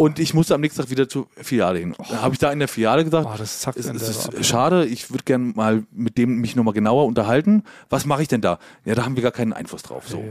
[0.00, 1.94] und ich musste am nächsten Tag wieder zur Filiale hin.
[2.08, 4.34] Dann habe ich da in der Filiale gesagt, Oh, das zackt es, es ist ab.
[4.44, 7.64] schade, ich würde gerne mal mit dem mich nochmal genauer unterhalten.
[7.90, 8.58] Was mache ich denn da?
[8.84, 10.08] Ja, da haben wir gar keinen Einfluss drauf.
[10.08, 10.24] So.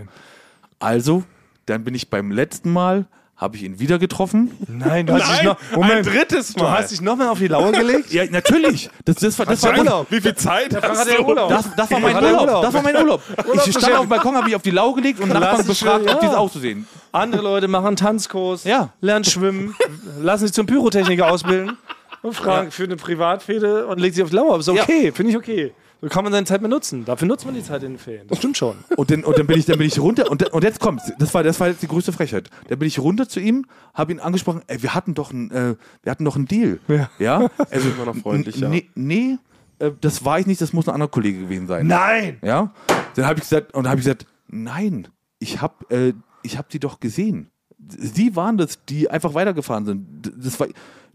[0.79, 1.23] Also,
[1.65, 3.05] dann bin ich beim letzten Mal,
[3.35, 4.51] habe ich ihn wieder getroffen.
[4.67, 5.57] Nein, du hast dich Nein, noch.
[5.75, 6.77] Moment, ein drittes du Mal.
[6.77, 8.13] hast dich nochmal auf die Lauer gelegt?
[8.13, 8.89] Ja, natürlich.
[9.05, 10.07] Das, das war, das du war Urlaub?
[10.11, 11.23] Wie viel Zeit hast hat er du?
[11.23, 11.49] Urlaub?
[11.49, 12.41] Das, das war mein Urlaub.
[12.41, 12.61] Urlaub?
[12.61, 13.21] Das war mein Urlaub.
[13.65, 16.19] Ich stand auf dem Balkon, habe ich auf die Lau gelegt und Nachbarn befragt, ob
[16.19, 16.37] die es ja.
[16.37, 16.87] auch so sehen.
[17.11, 18.89] Andere Leute machen Tanzkurs, Ja.
[19.01, 19.75] lernen schwimmen,
[20.21, 21.77] lassen sich zum Pyrotechniker ausbilden
[22.21, 24.59] und fragen für eine Privatfehde und legt sich auf die Lauer.
[24.59, 25.73] Ist okay, finde ich okay.
[26.09, 27.05] Kann man seine Zeit mehr nutzen.
[27.05, 28.27] Dafür nutzt man die Zeit in den Ferien.
[28.27, 28.75] Das stimmt schon.
[28.97, 31.33] Und dann, und dann bin ich, dann bin ich runter und, und jetzt kommt, das
[31.33, 32.49] war, das war jetzt die größte Frechheit.
[32.67, 35.75] Dann bin ich runter zu ihm, habe ihn angesprochen, ey, wir hatten doch ein, äh,
[36.01, 36.79] wir hatten doch einen Deal.
[36.87, 37.09] Ja.
[37.19, 37.49] Ja.
[37.71, 38.69] Also, immer noch freundlich, ja.
[38.69, 39.37] Nee, nee
[39.79, 41.87] äh, das war ich nicht, das muss ein anderer Kollege gewesen sein.
[41.87, 42.37] Nein!
[42.41, 42.73] Ja.
[43.15, 45.07] Dann habe ich gesagt, und habe ich gesagt, nein,
[45.39, 47.49] ich habe, äh, ich habe die doch gesehen.
[47.87, 50.31] Sie waren das, die einfach weitergefahren sind.
[50.37, 50.67] Das war,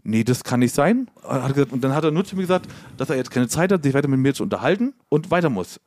[0.09, 1.09] nee, das kann nicht sein.
[1.71, 3.93] Und dann hat er nur zu mir gesagt, dass er jetzt keine Zeit hat, sich
[3.93, 5.79] weiter mit mir zu unterhalten und weiter muss.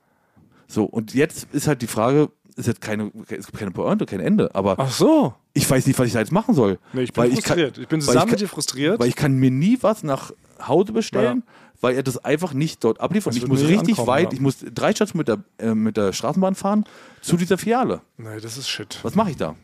[0.66, 4.20] So, und jetzt ist halt die Frage, ist jetzt keine, es gibt keine Pointe, kein
[4.20, 5.34] Ende, aber Ach so.
[5.54, 6.78] ich weiß nicht, was ich da jetzt machen soll.
[6.92, 7.78] Nee, ich bin Weil frustriert.
[7.78, 9.00] Ich, bin weil zusammen ich mit kann- dir frustriert.
[9.00, 10.32] Weil ich kann mir nie was nach
[10.66, 11.42] Hause bestellen,
[11.80, 13.32] weil er das einfach nicht dort abliefert.
[13.34, 14.32] Das Ich muss richtig ankommen, weit, ja.
[14.34, 16.84] ich muss drei Stationen mit der, äh, mit der Straßenbahn fahren
[17.22, 18.00] zu dieser Filiale.
[18.18, 18.98] nee, das ist shit.
[19.02, 19.56] Was mache ich da?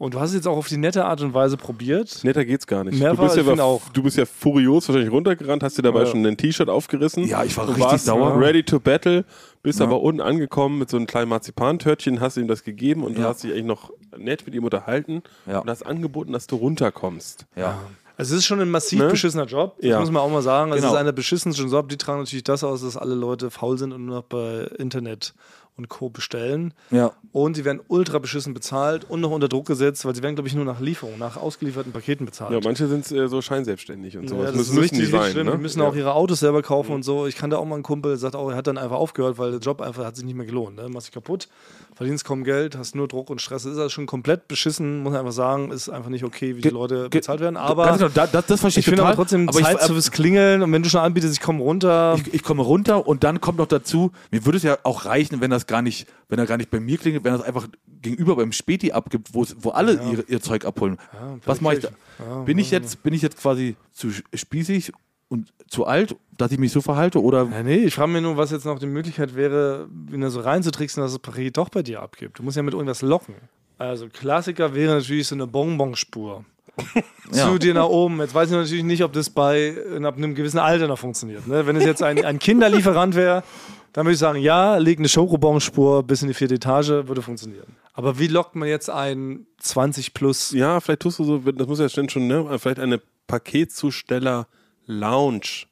[0.00, 2.24] Und du hast es jetzt auch auf die nette Art und Weise probiert.
[2.24, 2.98] Netter geht's gar nicht.
[2.98, 3.82] Mehrfach, du, bist ja auch.
[3.92, 6.06] du bist ja furios wahrscheinlich runtergerannt, hast dir dabei Ja.
[6.06, 7.26] schon ein T-Shirt aufgerissen.
[7.28, 8.40] Ja, ich war Du richtig sauer.
[8.40, 9.26] Ready to battle,
[9.62, 9.84] bist Ja.
[9.84, 13.28] aber unten angekommen mit so einem kleinen Marzipantörtchen, hast ihm das gegeben und du Ja.
[13.28, 15.58] hast dich eigentlich noch nett mit ihm unterhalten Ja.
[15.58, 17.44] und hast angeboten, dass du runterkommst.
[17.54, 17.78] Ja.
[18.16, 19.08] Also es ist schon ein massiv Ne?
[19.08, 19.76] beschissener Job.
[19.80, 20.00] Das Ja.
[20.00, 20.70] muss man auch mal sagen.
[20.72, 20.92] Es Genau.
[20.92, 21.90] ist einer beschissensten Job.
[21.90, 25.34] Die tragen natürlich das aus, dass alle Leute faul sind und nur noch bei Internet
[25.80, 26.08] und Co.
[26.08, 26.72] bestellen.
[26.90, 27.12] Ja.
[27.32, 30.48] Und sie werden ultra beschissen bezahlt und noch unter Druck gesetzt, weil sie werden, glaube
[30.48, 32.52] ich, nur nach Lieferung, nach ausgelieferten Paketen bezahlt.
[32.52, 34.46] Ja, manche sind äh, so scheinselbstständig und Ja, sowas.
[34.46, 35.30] das müssen, ist müssen richtig, die sein.
[35.32, 35.46] schlimm.
[35.46, 35.52] Ne?
[35.52, 35.86] Die müssen ja.
[35.86, 37.26] auch ihre Autos selber kaufen und so.
[37.26, 39.50] Ich kannte auch mal einen Kumpel, der sagt auch, er hat dann einfach aufgehört, weil
[39.52, 40.76] der Job einfach hat sich nicht mehr gelohnt.
[40.76, 40.88] Ne?
[40.88, 41.48] Machst dich kaputt,
[41.94, 43.62] verdienst kaum Geld, hast nur Druck und Stress.
[43.62, 45.70] Das ist also schon komplett beschissen, muss man einfach sagen.
[45.70, 47.56] Ist einfach nicht okay, wie die Leute bezahlt werden.
[47.56, 49.12] Aber genau, da, das, das verstehe ich ich finde total.
[49.12, 51.62] aber trotzdem aber Zeit ich, zu fürs Klingeln und wenn du schon anbietest, ich komme
[51.62, 52.16] runter.
[52.18, 55.40] ich, ich komme runter und dann kommt noch dazu, mir würde es ja auch reichen,
[55.40, 57.66] wenn das gar nicht, wenn er gar nicht bei mir klingelt, wenn er das einfach
[58.02, 60.98] gegenüber beim Späti abgibt, wo, es- wo alle ihre, ihr Zeug abholen.
[61.46, 62.42] Was mache ich da?
[62.44, 64.92] bin ich jetzt, bin ich jetzt quasi zu spießig
[65.28, 68.36] und zu alt, dass ich mich so verhalte oder Ja, nee, ich frage mich nur,
[68.36, 71.82] was jetzt noch die Möglichkeit wäre, ihn da so reinzutricksen, dass das Paket doch bei
[71.82, 72.38] dir abgibt.
[72.38, 73.34] Du musst ja mit irgendwas locken.
[73.78, 76.44] Also Klassiker wäre natürlich so eine Bonbonspur.
[77.32, 77.46] Ja.
[77.46, 78.18] Zu dir nach oben.
[78.18, 81.46] Jetzt weiß ich natürlich nicht, ob das bei ab einem gewissen Alter noch funktioniert.
[81.46, 81.64] Ne?
[81.64, 83.44] Wenn es jetzt ein, ein Kinderlieferant wäre,
[83.92, 87.76] dann würde ich sagen, ja, leg eine Schokobonspur bis in die vierte Etage, würde funktionieren.
[87.92, 90.50] Aber wie lockt man jetzt einen 20 plus?
[90.52, 92.58] Ja, vielleicht tust du so, das muss ja schon, ne?
[92.58, 95.66] Vielleicht eine Paketzusteller-Lounge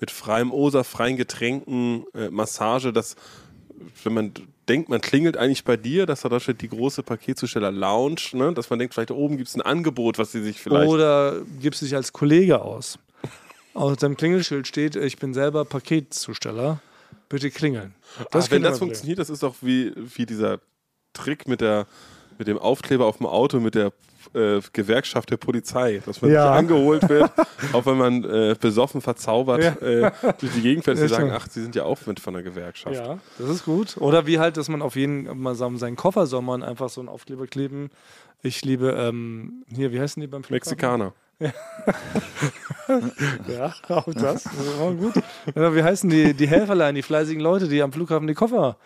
[0.00, 3.14] mit freiem Osa, freien Getränken, äh, Massage, das,
[4.02, 4.32] wenn man
[4.68, 8.52] denkt, man klingelt eigentlich bei dir, dass da steht die große Paketzusteller-Lounge, ne?
[8.52, 10.88] Dass man denkt, vielleicht da oben gibt es ein Angebot, was sie sich vielleicht.
[10.88, 12.98] Oder gibst du dich als Kollege aus?
[13.74, 16.80] Auf deinem Klingelschild steht, ich bin selber Paketzusteller.
[17.28, 17.94] Bitte klingeln.
[18.18, 20.60] Ah, wenn könnte das funktioniert, das ist doch wie, wie dieser
[21.12, 21.86] Trick mit, der,
[22.38, 23.92] mit dem Aufkleber auf dem Auto mit der
[24.34, 26.52] äh, Gewerkschaft der Polizei, dass man Ja.
[26.52, 27.30] angeholt wird,
[27.72, 30.10] auch wenn man äh, besoffen, verzaubert äh,
[30.40, 32.42] durch die Gegend fährt, Ja, sie sagen, ach, sie sind ja auch mit von der
[32.42, 32.94] Gewerkschaft.
[32.96, 33.96] Ja, das ist gut.
[33.98, 37.00] Oder wie halt, dass man auf jeden mal sagen, seinen Koffer soll man einfach so
[37.00, 37.90] einen Aufkleber kleben.
[38.42, 40.70] Ich liebe, ähm, hier, wie heißen die beim Flughafen?
[40.70, 41.12] Mexikaner.
[43.48, 44.44] Ja, auch das.
[44.44, 45.14] das ist auch gut.
[45.54, 48.76] Ja, wie heißen die, die Helferlein, die fleißigen Leute, die am Flughafen die Koffer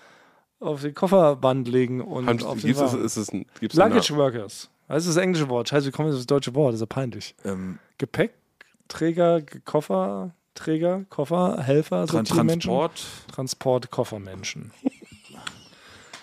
[0.61, 3.05] auf die Kofferband legen und Haben- auf den Gibt's es, Wagen.
[3.05, 4.69] ist es ein, gibt's Luggage Workers.
[4.89, 5.69] Das ist das englische Wort.
[5.69, 6.71] Scheiße, wie kommen wir auf das deutsche Wort?
[6.73, 7.35] Das ist ja peinlich.
[7.45, 12.25] ähm, Gepäckträger, Kofferträger, Koffer, Helfer, Tran.
[12.25, 13.05] Transport.
[13.35, 14.73] Transport, Koffermenschen.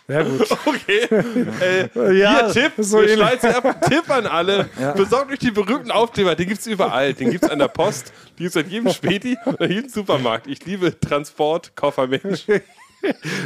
[0.07, 0.47] Ja, gut.
[0.67, 0.99] Okay,
[1.61, 1.89] äh,
[2.19, 4.69] Ja, hier Tipp, so wir schneiden ab, Tipp an alle.
[4.95, 7.15] Besorgt euch die berühmten Aufkleber, den gibt's überall.
[7.15, 10.45] Den gibt's an der Post, den gibt's an jedem Späti oder jedem Supermarkt.
[10.45, 12.45] Ich liebe Transport, Koffermensch.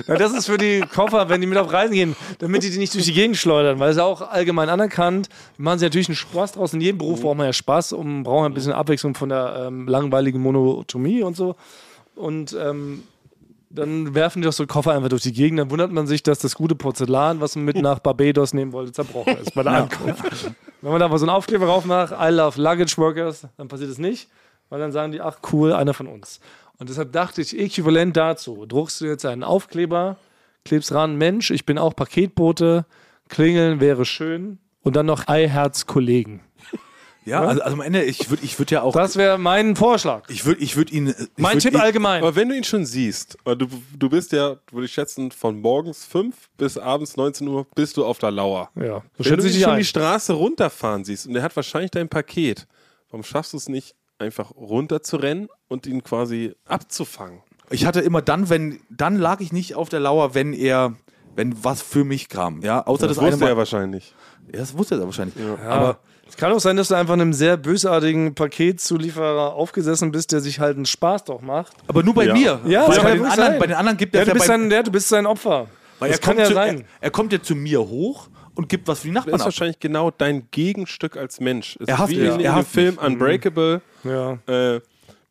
[0.07, 2.77] Na, das ist für die Koffer, wenn die mit auf Reisen gehen, damit die die
[2.77, 5.29] nicht durch die Gegend schleudern, weil es ja auch allgemein anerkannt.
[5.57, 6.73] Die machen sich natürlich einen Spaß draus.
[6.73, 9.87] In jedem Beruf braucht man ja Spaß und braucht ein bisschen Abwechslung von der ähm,
[9.87, 11.55] langweiligen Monotomie und so.
[12.15, 13.03] Und ähm,
[13.69, 15.59] dann werfen die doch so Koffer einfach durch die Gegend.
[15.59, 18.91] Dann wundert man sich, dass das gute Porzellan, was man mit nach Barbados nehmen wollte,
[18.91, 20.51] zerbrochen ist bei der Ankunft.
[20.81, 23.91] Wenn man da aber so einen Aufkleber drauf macht, I love Luggage Workers, dann passiert
[23.91, 24.29] es nicht,
[24.69, 26.39] weil dann sagen die, ach cool, einer von uns.
[26.79, 30.17] Und deshalb dachte ich, äquivalent dazu, druckst du jetzt einen Aufkleber,
[30.63, 32.85] klebst ran, Mensch, ich bin auch Paketbote,
[33.27, 36.41] klingeln wäre schön und dann noch Eiherz Kollegen.
[37.25, 38.93] Ja, also, also am Ende, ich würde ich würd ja auch.
[38.93, 40.27] Das wäre mein Vorschlag.
[40.29, 41.09] ich würde ich würd ihn.
[41.09, 42.23] Ich mein würd Tipp ihn, allgemein.
[42.23, 45.59] Aber wenn du ihn schon siehst, weil du, du bist ja, würde ich schätzen, von
[45.59, 48.71] morgens 5 bis abends 19 Uhr bist du auf der Lauer.
[48.75, 49.79] Ja, so Wenn du ihn schon ein.
[49.79, 52.67] die Straße runterfahren siehst und der hat wahrscheinlich dein Paket,
[53.11, 57.39] warum schaffst du es nicht, einfach runterzurennen und ihn quasi abzufangen?
[57.71, 60.93] Ich hatte immer dann, wenn, dann lag ich nicht auf der Lauer, wenn er,
[61.35, 62.61] wenn was für mich kam.
[62.61, 64.13] Ja, außer Das das, eine wusste er wahrscheinlich.
[64.51, 65.35] Ja, das wusste er wahrscheinlich.
[65.67, 70.41] Aber es kann auch sein, dass du einfach einem sehr bösartigen Paketzulieferer aufgesessen bist, der
[70.41, 71.73] sich halt einen Spaß doch macht.
[71.87, 72.33] Aber nur bei Ja.
[72.33, 72.59] mir.
[72.65, 74.47] Ja, das bei, ja den anderen, bei den anderen gibt Ja, er du ja bist,
[74.47, 75.67] bei, sein, ja, du bist sein Opfer.
[75.99, 76.77] weil das er kann ja zu, sein.
[76.79, 78.29] Er, er kommt ja zu mir hoch
[78.59, 79.45] und gibt was für die Nachbarn ist ab.
[79.47, 81.77] wahrscheinlich genau dein Gegenstück als Mensch.
[81.79, 82.23] Es Er ist hasst wie mich.
[82.25, 83.03] in, Er in dem hasst Film mich.
[83.03, 83.81] Unbreakable.
[84.03, 84.33] Ja.
[84.47, 84.81] Äh,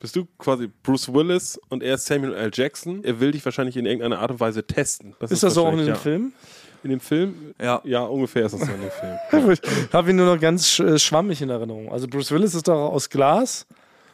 [0.01, 2.51] bist du quasi Bruce Willis und er ist Samuel L.
[2.53, 3.03] Jackson.
[3.05, 5.15] Er will dich wahrscheinlich in irgendeiner Art und Weise testen.
[5.21, 6.33] Ist das so auch in dem Film?
[6.35, 6.49] ja.
[6.85, 7.55] In dem Film?
[7.61, 7.81] Ja.
[7.85, 9.53] Ja, ungefähr ist das so in dem Film.
[9.89, 11.91] Ich habe ihn nur noch ganz äh, schwammig in Erinnerung.
[11.91, 13.67] Also Bruce Willis ist doch aus Glas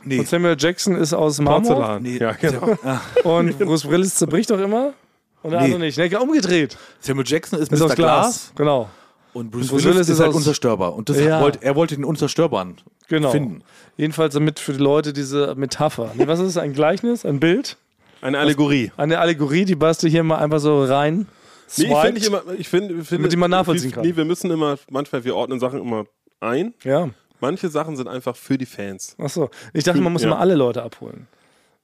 [0.03, 0.19] Nee.
[0.19, 2.03] und Samuel Jackson ist aus Marmor Porzellan.
[2.03, 2.17] Nee.
[2.19, 2.77] Ja, genau.
[3.25, 4.95] und Bruce Willis zerbricht doch immer
[5.43, 5.67] und der Nee.
[5.67, 5.99] andere nicht.
[5.99, 6.79] Ne, umgedreht.
[7.01, 7.85] Samuel Jackson ist, Ist Mr.
[7.87, 8.53] aus Glas.
[8.57, 8.89] Genau.
[9.35, 10.95] Und Bruce, Bruce Willis, Willis ist, halt unzerstörbar.
[10.95, 11.41] Und das Ja.
[11.41, 12.77] wollte, er wollte den Unzerstörbaren
[13.09, 13.31] Genau.
[13.31, 13.63] finden.
[13.99, 16.13] Jedenfalls damit für die Leute diese Metapher.
[16.15, 16.57] Nee, was ist es?
[16.57, 17.27] Ein Gleichnis?
[17.27, 17.77] Ein Bild?
[18.23, 18.91] Eine Allegorie.
[18.97, 21.27] Eine Allegorie, die bastel hier mal einfach so rein.
[21.77, 24.05] Nee, ich finde ich immer, ich finde, ich finde, Damit die man nachvollziehen kann.
[24.07, 26.05] Nee, wir müssen immer, manchmal, wir ordnen Sachen immer
[26.41, 26.73] ein.
[26.85, 27.11] Ja.
[27.41, 29.17] Manche Sachen sind einfach für die Fans.
[29.19, 29.51] Achso.
[29.73, 30.29] Ich dachte, man muss Ja.
[30.29, 31.27] immer alle Leute abholen.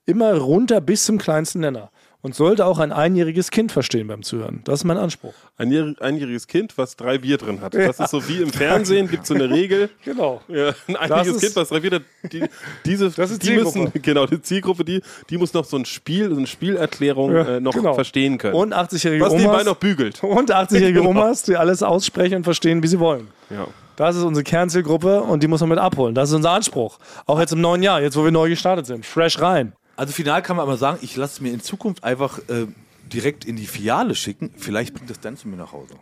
[0.07, 1.91] Immer runter bis zum kleinsten Nenner.
[2.23, 4.61] Und sollte auch ein einjähriges Kind verstehen beim Zuhören.
[4.65, 5.33] Das ist mein Anspruch.
[5.57, 7.75] Ein jähr- einjähriges Kind, was drei Bier drin hat.
[7.75, 9.89] Das ist so wie im Fernsehen, gibt so eine Regel.
[10.05, 10.43] Genau.
[10.49, 12.03] Ja, ein einjähriges Kind, was drei Bier hat.
[12.33, 12.45] Die,
[12.85, 13.79] diese, Das ist die Zielgruppe.
[13.79, 15.01] müssen, genau, die Zielgruppe, die,
[15.31, 17.95] die muss noch so ein Spiel, so eine Spielerklärung Ja, äh, noch genau.
[17.95, 18.55] verstehen können.
[18.55, 19.65] Und 80-jährige was nebenbei Omas.
[19.67, 20.23] noch bügelt.
[20.23, 21.11] Und 80-jährige Genau.
[21.11, 23.29] Omas, die alles aussprechen und verstehen, wie sie wollen.
[23.49, 23.67] Ja.
[23.97, 26.15] Das ist unsere Kernzielgruppe und die muss man mit abholen.
[26.15, 26.99] Das ist unser Anspruch.
[27.27, 29.05] Auch jetzt im neuen Jahr, jetzt wo wir neu gestartet sind.
[29.05, 29.73] Fresh rein.
[30.01, 32.67] Also final kann man aber sagen, ich lasse es mir in Zukunft einfach äh,
[33.13, 34.51] direkt in die Filiale schicken.
[34.57, 35.93] Vielleicht bringt das dann zu mir nach Hause.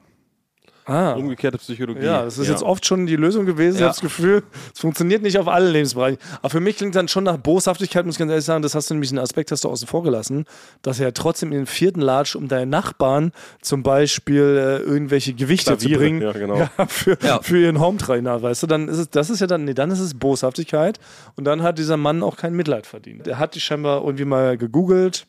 [0.88, 1.12] Ah.
[1.12, 2.04] Umgekehrte Psychologie.
[2.04, 3.74] Ja, das ist jetzt oft schon die Lösung gewesen.
[3.76, 3.88] Ich Ja.
[3.88, 4.42] habe das Gefühl,
[4.74, 6.18] es funktioniert nicht auf alle Lebensbereiche.
[6.40, 8.62] Aber für mich klingt dann schon nach Boshaftigkeit, muss ich ganz ehrlich sagen.
[8.62, 10.46] Das hast du nämlich einen Aspekt, hast du außen vor gelassen,
[10.82, 15.34] dass er ja trotzdem in den vierten Latsch, um deinen Nachbarn zum Beispiel äh, irgendwelche
[15.34, 16.22] Gewichte zu Klaviere, bringen.
[16.22, 16.68] ja, genau.
[16.88, 17.40] für, Ja.
[17.42, 20.00] für ihren Hometrainer, weißt du, dann ist es, das ist ja dann, nee, dann ist
[20.00, 20.98] es Boshaftigkeit
[21.36, 23.26] und dann hat dieser Mann auch kein Mitleid verdient.
[23.26, 25.26] Der hat dich scheinbar irgendwie mal gegoogelt,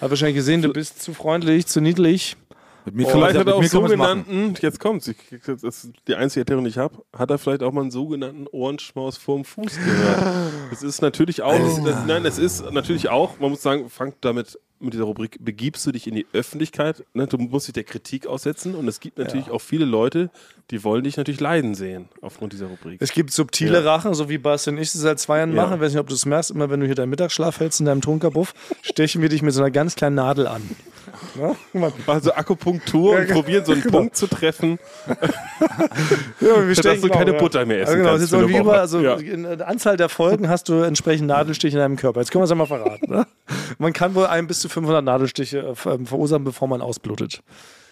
[0.00, 2.36] hat wahrscheinlich gesehen, du bist zu freundlich, zu niedlich.
[2.84, 5.16] Mit mir Vielleicht hat er auch sogenannten, jetzt kommt's, ich,
[5.46, 8.46] das ist die einzige Erklärung, die ich habe, hat er vielleicht auch mal einen sogenannten
[8.50, 10.34] Ohrenschmaus vorm Fuß gehört.
[10.70, 14.58] Das ist natürlich auch, das, nein, das ist natürlich auch, man muss sagen, fangt damit
[14.80, 17.26] mit dieser Rubrik, begibst du dich in die Öffentlichkeit, ne?
[17.26, 20.30] du musst dich der Kritik aussetzen und es gibt natürlich auch viele Leute,
[20.70, 23.00] die wollen dich natürlich leiden sehen aufgrund dieser Rubrik.
[23.00, 23.94] Es gibt subtile Ja.
[23.94, 25.62] Rachen, so wie Basti und ich es seit zwei Jahren Ja.
[25.62, 25.76] machen.
[25.76, 27.86] Ich weiß nicht, ob du es merkst, immer wenn du hier deinen Mittagsschlaf hältst in
[27.86, 30.62] deinem Tunkerbuff, stechen wir dich mit so einer ganz kleinen Nadel an.
[31.72, 31.92] Ne?
[32.06, 34.78] Also Akupunktur und probieren so einen Punkt zu treffen,
[36.40, 39.00] Ja, wir dass du keine Butter mehr essen ja, genau, kannst eine irgendwie über, also
[39.00, 39.14] Ja.
[39.16, 42.20] in der Anzahl der Folgen hast du entsprechend Nadelstiche in deinem Körper.
[42.20, 43.10] Jetzt können wir es ja mal verraten.
[43.10, 43.26] Ne?
[43.78, 47.40] Man kann wohl ein bis zu 500 Nadelstiche äh, ver- verursachen, bevor man ausblutet.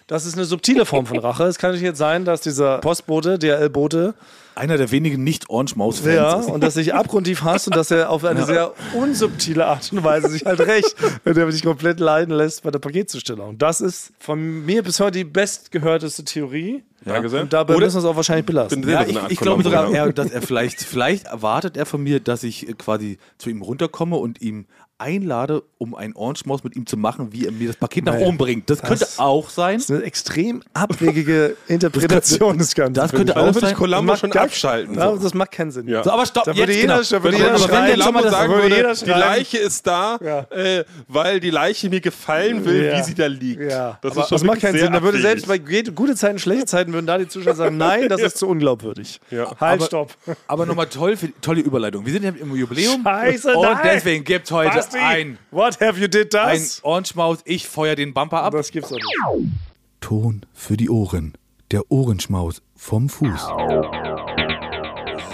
[0.06, 1.44] Das ist eine subtile Form von Rache.
[1.44, 4.14] Es kann natürlich jetzt sein, dass dieser Postbote, DRL-Bote,
[4.54, 6.46] Einer der wenigen Nicht-Orange-Maus-Fans ja, ist.
[6.50, 10.28] und dass sich abgrundtief hasst und dass er auf eine sehr unsubtile Art und Weise
[10.28, 10.94] sich halt rächt,
[11.24, 13.56] wenn er sich komplett leiden lässt bei der Paketzustellung.
[13.56, 16.82] Das ist von mir bis heute die bestgehörteste Theorie.
[17.04, 17.42] Danke sehr.
[17.42, 18.82] Und dabei Oder- müssen wir es auch wahrscheinlich belassen.
[18.82, 20.10] bin sehr Ja, ich, ich glaube sogar, ja.
[20.12, 24.16] dass er vielleicht, vielleicht erwartet er von mir, dass ich äh, quasi zu ihm runterkomme
[24.16, 24.66] und ihm
[25.02, 28.26] einlade, um ein Orange-Maus mit ihm zu machen, wie er mir das Paket nach Naja,
[28.26, 28.70] oben bringt.
[28.70, 29.74] Das, könnte auch sein.
[29.78, 32.94] Das ist eine extrem abwegige Interpretation des Ganzen.
[32.94, 33.74] das könnte auch Da würde ich sein.
[33.74, 34.94] Columbo schon gar- abschalten.
[34.94, 35.16] So.
[35.16, 35.88] das macht keinen Sinn.
[35.88, 36.02] Ja.
[36.04, 37.08] So, aber stopp, Da würde jetzt, jeder- genau.
[37.10, 39.10] da würde Wenn, jeder schreien, das- sagen würde würde, jeder die.
[39.10, 40.40] Leiche ist da, Ja.
[40.56, 42.98] äh, weil die Leiche mir gefallen will, Ja.
[42.98, 43.60] wie sie da liegt.
[43.62, 44.92] Ja, Das aber ist schon das macht keinen Sinn.
[44.92, 48.08] Da würde selbst bei ge- gute Zeiten, schlechte Zeiten würden da die Zuschauer sagen, nein,
[48.08, 49.20] das ist zu unglaubwürdig.
[49.30, 50.12] Halt, Aber- stopp.
[50.46, 52.06] Aber nochmal toll, tolle Überleitung.
[52.06, 53.02] Wir sind ja im Jubiläum.
[53.02, 53.78] Scheiße, und nein.
[53.84, 56.82] deswegen gibt es heute Basti, ein, what have you did ein das?
[56.84, 57.38] Orange-Maus.
[57.44, 58.52] Ich feuer den Bumper ab.
[58.52, 59.52] Das gibt's doch nicht.
[60.00, 61.34] Ton für die Ohren.
[61.70, 63.48] Der Ohrenschmaus vom Fuß.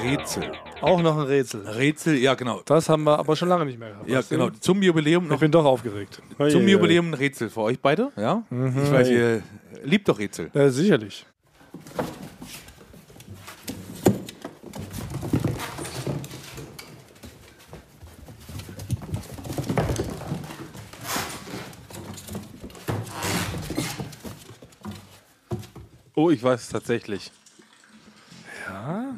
[0.03, 0.53] Rätsel.
[0.81, 1.67] Auch noch ein Rätsel.
[1.67, 2.63] Rätsel, ja genau.
[2.65, 4.09] Das haben wir aber schon lange nicht mehr gehabt.
[4.09, 4.51] Ja, genau.
[4.51, 6.23] Zum Jubiläum Ich noch bin doch aufgeregt.
[6.51, 6.69] zum.
[6.69, 8.13] Jubiläum ein Rätsel für euch beide.
[8.17, 8.45] Ja?
[8.51, 9.43] Ich weiß, ihr
[9.83, 10.51] liebt doch Rätsel.
[10.55, 11.27] Ja, sicherlich.
[26.19, 27.31] Oh, ich weiß es tatsächlich.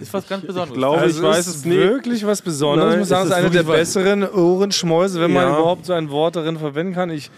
[0.00, 0.68] Ist was ganz Besonderes.
[0.70, 1.78] Ich glaube, Also ich weiß ist es nicht.
[1.78, 2.84] wirklich was Besonderes.
[2.90, 5.56] Nein, ich muss sagen, es ist eine der besseren Ohrenschmäuse, wenn man Ja.
[5.58, 7.08] überhaupt so ein Wort darin verwenden kann.
[7.08, 7.30] Ich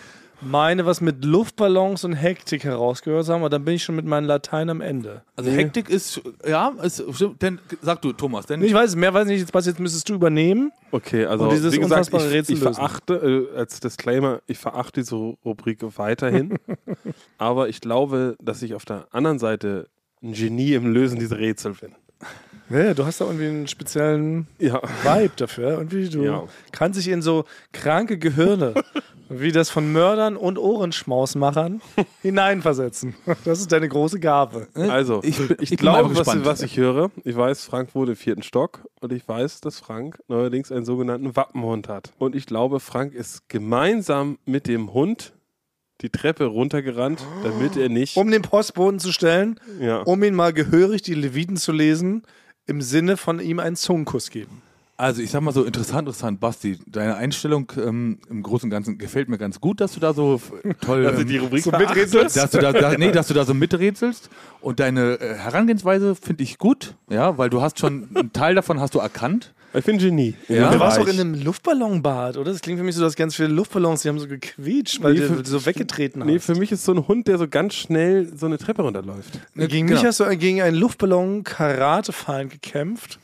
[0.42, 4.26] meine, was mit Luftballons und Hektik herausgehört haben, aber dann bin ich schon mit meinem
[4.26, 5.22] Latein am Ende.
[5.36, 9.14] Also Hektik ist, ja, ist, stimmt, denn, sag du, Thomas, denn Ich weiß es, mehr
[9.14, 9.40] weiß ich nicht.
[9.40, 10.72] Jetzt, Basti, jetzt müsstest du übernehmen.
[10.90, 12.74] Okay, also Und dieses wie gesagt, ich, unfassbare Rätsel ich lösen.
[12.74, 16.56] verachte, äh, als Disclaimer, ich verachte diese Rubrik weiterhin.
[17.38, 19.88] aber ich glaube, dass ich auf der anderen Seite
[20.22, 21.94] ein Genie im Lösen dieser Rätsel bin.
[22.72, 24.80] Ja, du hast da irgendwie einen speziellen Ja.
[25.04, 25.70] Vibe dafür.
[25.78, 26.44] Irgendwie, du Ja.
[26.72, 28.74] kannst dich in so kranke Gehirne,
[29.28, 31.80] wie das von Mördern und Ohrenschmausmachern,
[32.22, 33.14] hineinversetzen.
[33.44, 34.68] Das ist deine große Gabe.
[34.74, 38.80] Also, Ich ich, ich glaube, was, was ich höre, ich weiß, Frank im vierten Stock
[39.00, 42.12] und ich weiß, dass Frank neuerdings einen sogenannten Wappenhund hat.
[42.18, 45.32] Und ich glaube, Frank ist gemeinsam mit dem Hund
[46.00, 48.16] die Treppe runtergerannt, damit er nicht.
[48.16, 49.98] Um den Postboten zu stellen, ja.
[50.02, 52.22] um ihn mal gehörig die Leviten zu lesen,
[52.66, 54.62] im Sinne von ihm einen Zungenkuss geben.
[54.98, 56.78] Also ich sag mal so interessant, interessant, Basti.
[56.86, 60.40] Deine Einstellung ähm, im Großen und Ganzen gefällt mir ganz gut, dass du da so
[60.80, 62.36] toll, Also ähm, die Rubrik So miträtselst?
[62.36, 64.30] dass du da, da, nee, dass du da so miträtselst.
[64.60, 68.78] Und deine äh, Herangehensweise finde ich gut, ja, weil du hast schon einen Teil davon
[68.80, 69.54] hast du erkannt.
[69.74, 70.34] Ich bin Genie.
[70.48, 70.70] Ja.
[70.70, 72.52] Du warst doch in einem Luftballonbad, oder?
[72.52, 75.20] Das klingt für mich so, dass ganz viele Luftballons, die haben so gequietscht, weil Nee,
[75.20, 76.44] du so weggetreten Nee, hast.
[76.46, 79.40] für mich ist so ein Hund, der so ganz schnell so eine Treppe runterläuft.
[79.54, 79.98] Gegen Genau.
[80.00, 83.18] mich hast du gegen einen Luftballon-Karatefeind gekämpft.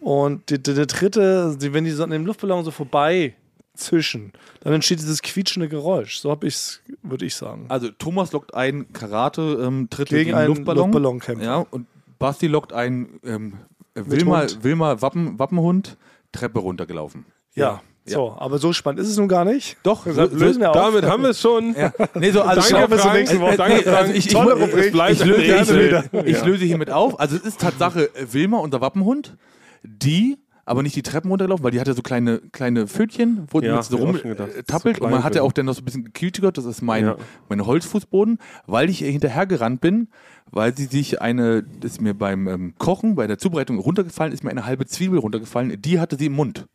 [0.00, 3.34] Und die, die, der dritte, die, wenn die so an dem Luftballon so vorbei
[3.74, 4.32] Zischen.
[4.62, 6.18] Dann entsteht dieses quietschende Geräusch.
[6.18, 7.64] So habe ich's, würde ich sagen.
[7.68, 10.84] Also Thomas lockt ein Karate-Tritt Gegen gegen, einen Luftballon.
[10.90, 11.44] Luftballonkämpfer.
[11.44, 11.86] Ja, und
[12.18, 13.54] Basti lockt ein ähm,
[13.94, 14.46] Wilma.
[14.62, 15.96] Wilma Wappen, Wappenhund
[16.32, 17.26] Treppe runtergelaufen.
[17.54, 17.82] Ja.
[18.04, 19.76] So, aber so spannend ist es nun gar nicht.
[19.84, 20.76] Doch, Wir lösen wir auf.
[20.76, 21.76] Damit haben wir es schon.
[21.76, 21.92] Ja.
[22.14, 23.14] Nee, so, also Danke, Frank.
[23.14, 23.56] nächsten Woche.
[23.56, 23.96] Danke, Nee, Frank.
[23.96, 27.20] also ich, ich, Tolle ich, löse, ich löse hiermit auf.
[27.20, 29.36] Also es ist Tatsache äh, Wilma, unser Wappenhund,
[29.84, 33.74] die aber nicht die Treppen runtergelaufen, weil die hatte so kleine, kleine Pfötchen, wo Ja,
[33.74, 34.96] man so rumtappelt.
[34.98, 37.04] So und man hatte für- auch dann noch so ein bisschen gekieltigert, das ist mein,
[37.04, 37.16] Ja.
[37.48, 40.08] mein Holzfußboden, weil ich ihr hinterhergerannt bin,
[40.50, 44.44] weil sie sich eine, das ist mir beim ähm, Kochen, bei der Zubereitung runtergefallen, ist
[44.44, 46.66] mir eine halbe Zwiebel runtergefallen, die hatte sie im Mund.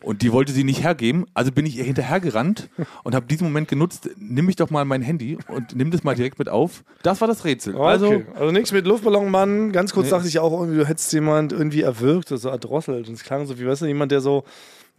[0.00, 2.68] Und die wollte sie nicht hergeben, also bin ich ihr hinterhergerannt
[3.02, 6.14] und habe diesen Moment genutzt, nimm mich doch mal mein Handy und nimm das mal
[6.14, 6.84] direkt mit auf.
[7.02, 7.76] Das war das Rätsel.
[7.76, 9.72] Also, Also, also nichts mit Luftballonmann.
[9.72, 10.10] Ganz kurz Nee.
[10.12, 13.08] dachte ich auch irgendwie, du hättest jemand irgendwie erwürgt, so erdrosselt.
[13.08, 14.44] Und es klang so wie, weißt du, jemand, der so,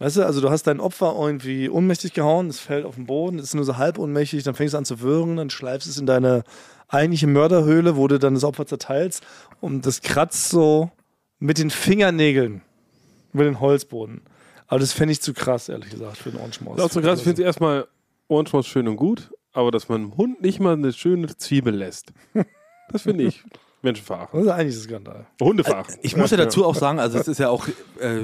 [0.00, 3.38] weißt du, also du hast dein Opfer irgendwie ohnmächtig gehauen, es fällt auf den Boden,
[3.38, 5.96] es ist nur so halb ohnmächtig, dann fängst du an zu würgen, dann schleifst es
[5.96, 6.44] in deine
[6.88, 9.22] eigentliche Mörderhöhle, wo du dann das Opfer zerteilst
[9.62, 10.90] und das kratzt so
[11.38, 12.60] mit den Fingernägeln
[13.32, 14.20] über den Holzboden.
[14.70, 16.76] Aber das fände ich zu krass, ehrlich gesagt, für einen.
[16.76, 17.18] Das ist auch so krass.
[17.18, 17.88] Ich finde es erstmal
[18.28, 22.12] Ohrenschmaus schön und gut, aber dass man einem Hund nicht mal eine schöne Zwiebel lässt,
[22.92, 23.42] das finde ich
[23.82, 24.42] menschenverachtend.
[24.42, 25.26] Das ist eigentlich ein Skandal.
[25.40, 25.98] Hundeverachtend.
[26.02, 27.66] Ich muss ja dazu auch sagen, also es ist ja auch,
[28.00, 28.20] äh,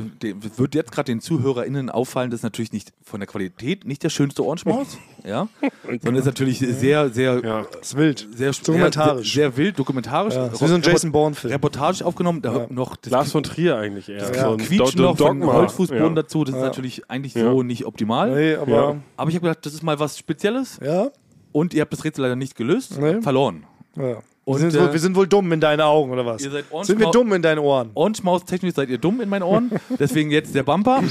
[0.56, 4.10] wird jetzt gerade den ZuhörerInnen auffallen, das ist natürlich nicht von der Qualität nicht der
[4.10, 5.48] schönste Ohrenschmaus, ja,
[5.86, 7.66] sondern ist natürlich sehr, sehr, Ja.
[7.72, 8.28] Das ist wild.
[8.34, 9.32] sehr Dokumentarisch.
[9.34, 10.34] sehr, sehr wild, dokumentarisch.
[10.34, 11.52] Ja, das wie so ein Jason Bourne-Film.
[11.52, 12.66] Reportage aufgenommen, da Ja.
[12.70, 14.34] noch das, Lars von Trier eigentlich eher.
[14.34, 15.44] ja, ein Quietschen Do- noch von.
[15.44, 16.22] Holzfußboden Ja.
[16.22, 16.66] dazu, das ist Ja.
[16.66, 17.50] natürlich eigentlich Ja.
[17.50, 18.34] so nicht optimal.
[18.34, 18.96] Nee, aber Ja.
[19.16, 21.10] Aber ich habe gedacht, das ist mal was Spezielles ja,
[21.52, 23.22] und ihr habt das Rätsel leider nicht gelöst, Nee.
[23.22, 23.64] verloren.
[23.96, 24.18] ja.
[24.48, 26.40] Und, wir, sind wohl, äh, wir sind wohl dumm in deinen Augen, oder was?
[26.44, 27.90] Ihr seid Sind wir dumm in deinen Ohren?
[27.94, 31.02] Ohrenschmaus-technisch seid ihr dumm in meinen Ohren, deswegen jetzt der Bumper.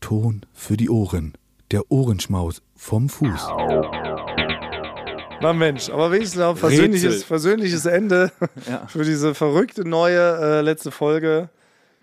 [0.00, 1.34] Ton für die Ohren.
[1.70, 3.46] Der Ohrenschmaus vom Fuß.
[5.40, 8.32] Na Mensch, aber wenigstens noch ein versöhnliches, versöhnliches Ende
[8.68, 8.86] Ja.
[8.88, 11.48] für diese verrückte neue äh, letzte Folge,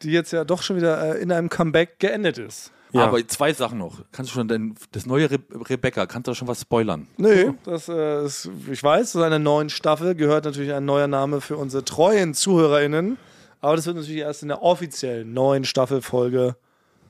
[0.04, 2.72] die jetzt ja doch schon wieder äh, in einem Comeback geendet ist.
[2.94, 3.06] Ja.
[3.08, 4.04] Aber zwei Sachen noch.
[4.12, 7.08] Kannst du schon dein, das neue Re Rebecca, kannst du da schon was spoilern?
[7.18, 11.42] Nee, das äh, ist, ich weiß, zu einer neuen Staffel gehört natürlich ein neuer Name
[11.42, 13.18] für unsere treuen ZuhörerInnen.
[13.62, 16.56] Aber das wird natürlich erst in der offiziellen neuen Staffelfolge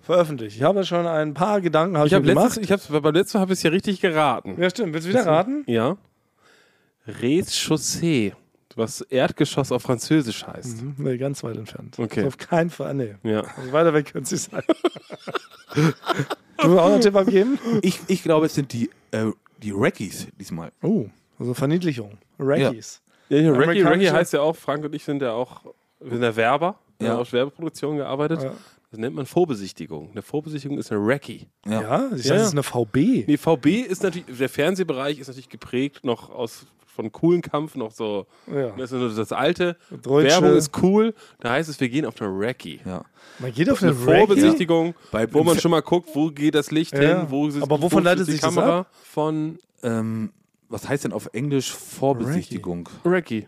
[0.02, 0.56] veröffentlicht.
[0.56, 2.66] Ich habe schon ein paar Gedanken habe ich Ich habe mir letztes, gemacht.
[2.66, 4.56] ich hab's, beim letzten Mal habe ich es ja richtig geraten.
[4.62, 4.94] Ja, stimmt.
[4.94, 5.64] Willst du wieder raten?
[5.68, 5.98] Ja.
[7.08, 8.34] Rez-Chaussee,
[8.78, 10.82] was Erdgeschoss auf Französisch heißt.
[10.82, 10.96] Mhm.
[10.98, 11.98] Nee, ganz weit entfernt.
[12.00, 12.20] Okay.
[12.22, 12.94] Also auf keinen Fall.
[12.94, 13.16] Nee.
[13.24, 13.42] Ja.
[13.58, 14.64] Also weiter weg könnte es sein.
[15.76, 15.98] du willst
[16.58, 17.60] auch noch einen Tipp abgeben?
[17.82, 20.72] Ich, ich glaube, es sind die, äh, die Rackies diesmal.
[20.82, 21.08] Oh,
[21.40, 22.18] also Verniedlichung.
[22.40, 23.02] Rackies.
[23.30, 25.64] ja Reggae, Amerikanische- Reggae heißt ja auch, Frank und ich sind ja auch,
[26.00, 27.14] wir sind ja Werber, wir Ja.
[27.14, 28.44] haben auf Werbeproduktion gearbeitet.
[28.44, 28.54] Ja.
[28.92, 30.12] Das nennt man Vorbesichtigung.
[30.12, 31.48] Eine Vorbesichtigung ist eine Recce.
[31.66, 33.26] Ja, ich dachte, Ja, das ist eine VB.
[33.28, 37.92] Nee, VB ist natürlich, der Fernsehbereich ist natürlich geprägt noch aus von coolen Kampf, noch
[37.92, 38.70] so, Ja.
[38.78, 39.76] das ist nur das alte.
[40.04, 42.80] Deutsche- Werbung ist cool, da heißt es, wir gehen auf eine Recce.
[42.86, 43.04] Ja.
[43.40, 44.00] Man geht auf Eine eine.
[44.00, 47.00] Vorbesichtigung, Bei- wo man schon mal guckt, wo geht das Licht Ja.
[47.22, 48.88] hin, wo ist Aber wovon wo leitet ist die sich das Kamera ab?
[49.04, 50.32] von Ähm,
[50.74, 52.90] was heißt denn auf Englisch Vorbesichtigung?
[53.06, 53.48] Rackie.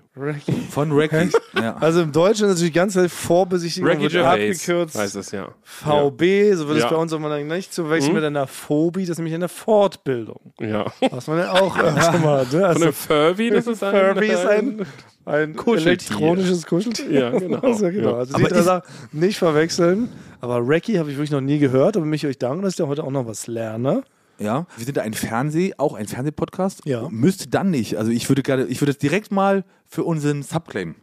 [0.69, 1.34] Von Rackies.
[1.55, 1.76] ja.
[1.78, 4.97] Also im Deutschen ist natürlich ganz Vorbesichtigung Recce wird abgekürzt.
[4.97, 5.49] heißt es ja.
[5.63, 8.15] VB, so wird es bei uns aber dann nicht zu wechseln Mhm.
[8.15, 10.39] mit einer Phobie, das ist nämlich eine Fortbildung.
[10.59, 10.86] Ja.
[11.11, 12.53] Was man ja auch öfter mal hat.
[12.53, 12.59] Ne?
[12.59, 14.86] Von Also, einem Furby, das ist ein, Furby ist ein,
[15.26, 16.15] ein Kuscheltier.
[16.15, 17.11] elektronisches Kuscheltier.
[17.11, 17.59] Ja, genau.
[17.63, 18.11] Also, genau.
[18.11, 18.17] Ja.
[18.17, 20.09] also die Aber drei ist- Sachen nicht verwechseln.
[20.41, 22.86] Aber Recce habe ich wirklich noch nie gehört, aber mich euch danken, dass ich da
[22.88, 24.03] heute auch noch was lerne.
[24.39, 24.65] Ja.
[24.77, 26.81] Wir sind da ein Fernseh, auch ein Fernsehpodcast.
[26.86, 27.07] Ja.
[27.09, 27.97] Müsste dann nicht.
[27.97, 30.95] Also ich würde gerne, ich würde es direkt mal für unseren Subclaim.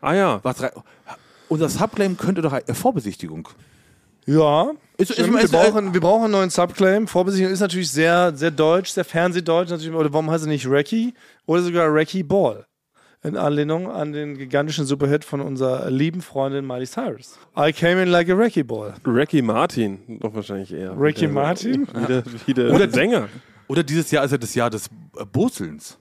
[0.00, 0.40] Ah ja.
[0.42, 0.56] Was
[1.48, 3.48] unser Subclaim könnte doch eine Vorbesichtigung.
[4.26, 7.08] Ja, Ist- ist- wir, brauchen, wir brauchen einen neuen Subclaim.
[7.08, 9.70] Vorbesichtigung ist natürlich sehr, sehr deutsch, sehr fernsehdeutsch.
[9.70, 11.12] Natürlich, oder warum heißt er nicht Recce?
[11.46, 12.64] Oder sogar Recce Ball.
[13.24, 17.38] In Anlehnung an den gigantischen Superhit von unserer lieben Freundin Miley Cyrus.
[17.56, 18.94] I came in like a Recce Ball.
[19.06, 21.00] Ricky Martin, doch wahrscheinlich eher.
[21.00, 21.86] Ricky Martin?
[21.94, 23.28] Wie der, wie der Oder- Sänger.
[23.68, 25.98] Oder dieses Jahr ist ja das Jahr des äh, Boselns.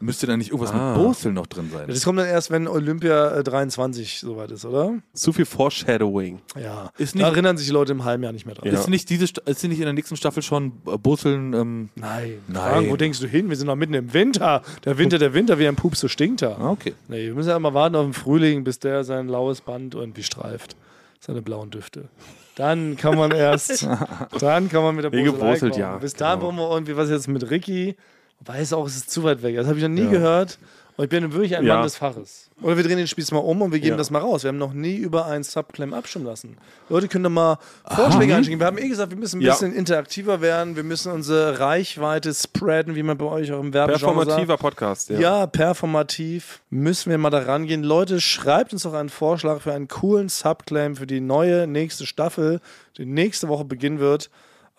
[0.00, 0.94] Müsste da nicht irgendwas Ah.
[0.96, 1.84] mit Boseln noch drin sein?
[1.88, 4.94] Das kommt dann erst, wenn Olympia äh, 23 soweit ist, oder?
[5.14, 6.40] Zu viel Foreshadowing.
[6.60, 6.90] Ja.
[6.98, 8.66] Ist da nicht- erinnern sich die Leute im halben Jahr nicht mehr dran.
[8.70, 8.78] Ja.
[8.78, 11.54] Ist nicht diese, ist nicht in der nächsten Staffel schon äh, Boseln?
[11.54, 12.38] Ähm, Nein.
[12.48, 12.70] Nein.
[12.72, 13.48] Frank, wo denkst du hin?
[13.48, 14.62] Wir sind noch mitten im Winter.
[14.84, 16.58] Der Winter, der Winter, wie ein Pups, so stinkt er.
[16.60, 16.92] ah, okay.
[17.08, 20.22] Nee, wir müssen ja mal warten auf den Frühling, bis der sein laues Band irgendwie
[20.24, 20.76] streift.
[21.20, 22.08] Seine blauen Düfte.
[22.56, 23.88] Dann kann man erst,
[24.40, 25.72] dann kann man mit der Wie Boselei kommen.
[25.80, 25.96] ja.
[25.96, 26.50] Bis dahin Genau.
[26.50, 27.96] brauchen wir irgendwie was jetzt mit Ricky.
[28.46, 29.56] Es auch, es ist zu weit weg.
[29.56, 30.10] Das habe ich noch nie Ja.
[30.10, 30.58] gehört.
[30.96, 31.74] Und ich bin wirklich ein Ja.
[31.74, 32.50] Mann des Faches.
[32.62, 33.96] Oder wir drehen den Spieß mal um und wir geben Ja.
[33.96, 34.44] das mal raus.
[34.44, 36.56] Wir haben noch nie über einen Subclaim abstimmen lassen.
[36.88, 38.60] Leute können da mal Vorschläge einschicken.
[38.60, 39.54] Wir haben eh gesagt, wir müssen ein Ja.
[39.54, 40.76] bisschen interaktiver werden.
[40.76, 44.14] Wir müssen unsere Reichweite spreaden, wie man bei euch auch im Werbegenre sagt.
[44.14, 45.18] Performativer Podcast, ja.
[45.18, 47.82] Ja, performativ müssen wir mal da rangehen.
[47.82, 52.60] Leute, schreibt uns doch einen Vorschlag für einen coolen Subclaim für die neue nächste Staffel,
[52.98, 54.30] die nächste Woche beginnen wird.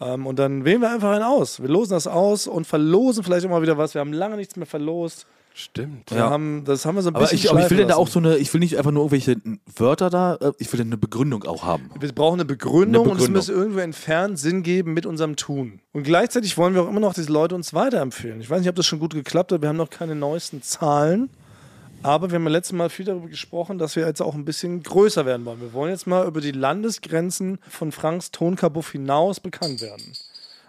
[0.01, 1.61] Ähm, und dann wählen wir einfach einen aus.
[1.61, 3.93] Wir losen das aus und verlosen vielleicht immer wieder was.
[3.93, 5.25] Wir haben lange nichts mehr verlost.
[5.57, 6.11] Stimmt.
[6.11, 6.29] Wir Ja.
[6.29, 8.09] haben, das haben wir so ein Aber bisschen ich, aber ich will denn da auch
[8.09, 9.37] so eine, ich will nicht einfach nur irgendwelche
[9.77, 11.89] Wörter da, äh, ich will eine Begründung auch haben.
[11.97, 13.35] Wir brauchen eine Begründung, Eine und es Begründung.
[13.37, 15.79] muss irgendwo entfernt Sinn geben mit unserem Tun.
[15.93, 18.41] Und gleichzeitig wollen wir auch immer noch, dass die Leute uns weiterempfehlen.
[18.41, 19.61] Ich weiß nicht, ob das schon gut geklappt hat.
[19.61, 21.29] Wir haben noch keine neuesten Zahlen.
[22.05, 24.83] Aber wir haben ja letztes Mal viel darüber gesprochen, dass wir jetzt auch ein bisschen
[24.83, 25.59] größer werden wollen.
[25.59, 30.13] Wir wollen jetzt mal über die Landesgrenzen von Franks Tonkabuff hinaus bekannt werden.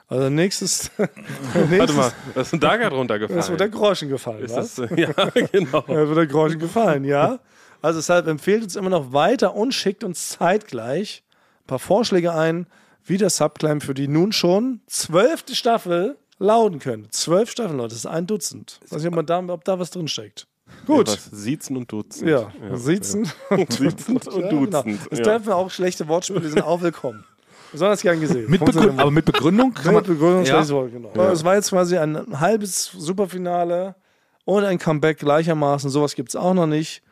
[0.09, 3.37] Also nächstes, Warte nächstes mal, was ist denn da gerade runtergefallen?
[3.37, 4.77] das wird der Groschen gefallen, ist was?
[4.77, 5.13] das, äh, ja,
[5.53, 5.85] genau.
[5.89, 7.39] Ja, wird der Groschen gefallen, ja.
[7.83, 11.23] Also deshalb empfehlt uns immer noch weiter und schickt uns zeitgleich
[11.65, 12.67] ein paar Vorschläge ein,
[13.05, 17.11] wie der Subclaim für die nun schon zwölfte Staffel lauten könnte.
[17.11, 18.81] Zwölf Staffeln, Leute, das ist ein Dutzend.
[18.85, 20.47] Ich weiß nicht, ob, man da, ob da was drin steckt.
[20.87, 21.09] Gut.
[21.09, 21.25] Ja, was?
[21.33, 22.29] Siezen und Duzen.
[22.29, 24.71] Ja, Siezen und Siezen und Ja, Duzen.
[24.85, 24.99] genau.
[25.11, 25.25] Das Ja.
[25.25, 27.25] dürfen wir auch schlechte Wortspiele, die sind auch willkommen.
[27.73, 28.49] Besonders gern gesehen.
[28.49, 30.47] Mit Begründung, aber mit Begründung kann mit Begründung ja.
[30.47, 31.11] schlechtes Wort, genau.
[31.31, 33.97] Es war jetzt quasi ein halbes Superfinale
[34.45, 35.91] und ein Comeback gleichermaßen.
[35.91, 37.03] Sowas gibt es auch noch nicht.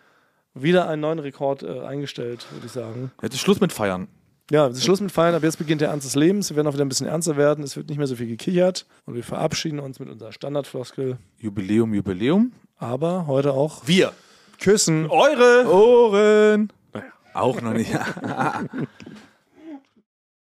[0.54, 3.10] Wieder einen neuen Rekord äh, eingestellt, würde ich sagen.
[3.20, 4.06] Jetzt ist Schluss mit Feiern.
[4.50, 5.34] Ja, es ist Schluss mit Feiern.
[5.34, 6.50] Ab jetzt beginnt der Ernst des Lebens.
[6.50, 7.64] Wir werden auch wieder ein bisschen ernster werden.
[7.64, 8.86] Es wird nicht mehr so viel gekichert.
[9.04, 11.16] Und wir verabschieden uns mit unserer Standardfloskel.
[11.38, 12.52] Jubiläum, Jubiläum.
[12.78, 14.12] Aber heute auch Wir.
[14.60, 15.08] küssen.
[15.10, 15.66] Eure!
[15.70, 16.72] Ohren.
[17.32, 17.90] Auch noch nicht.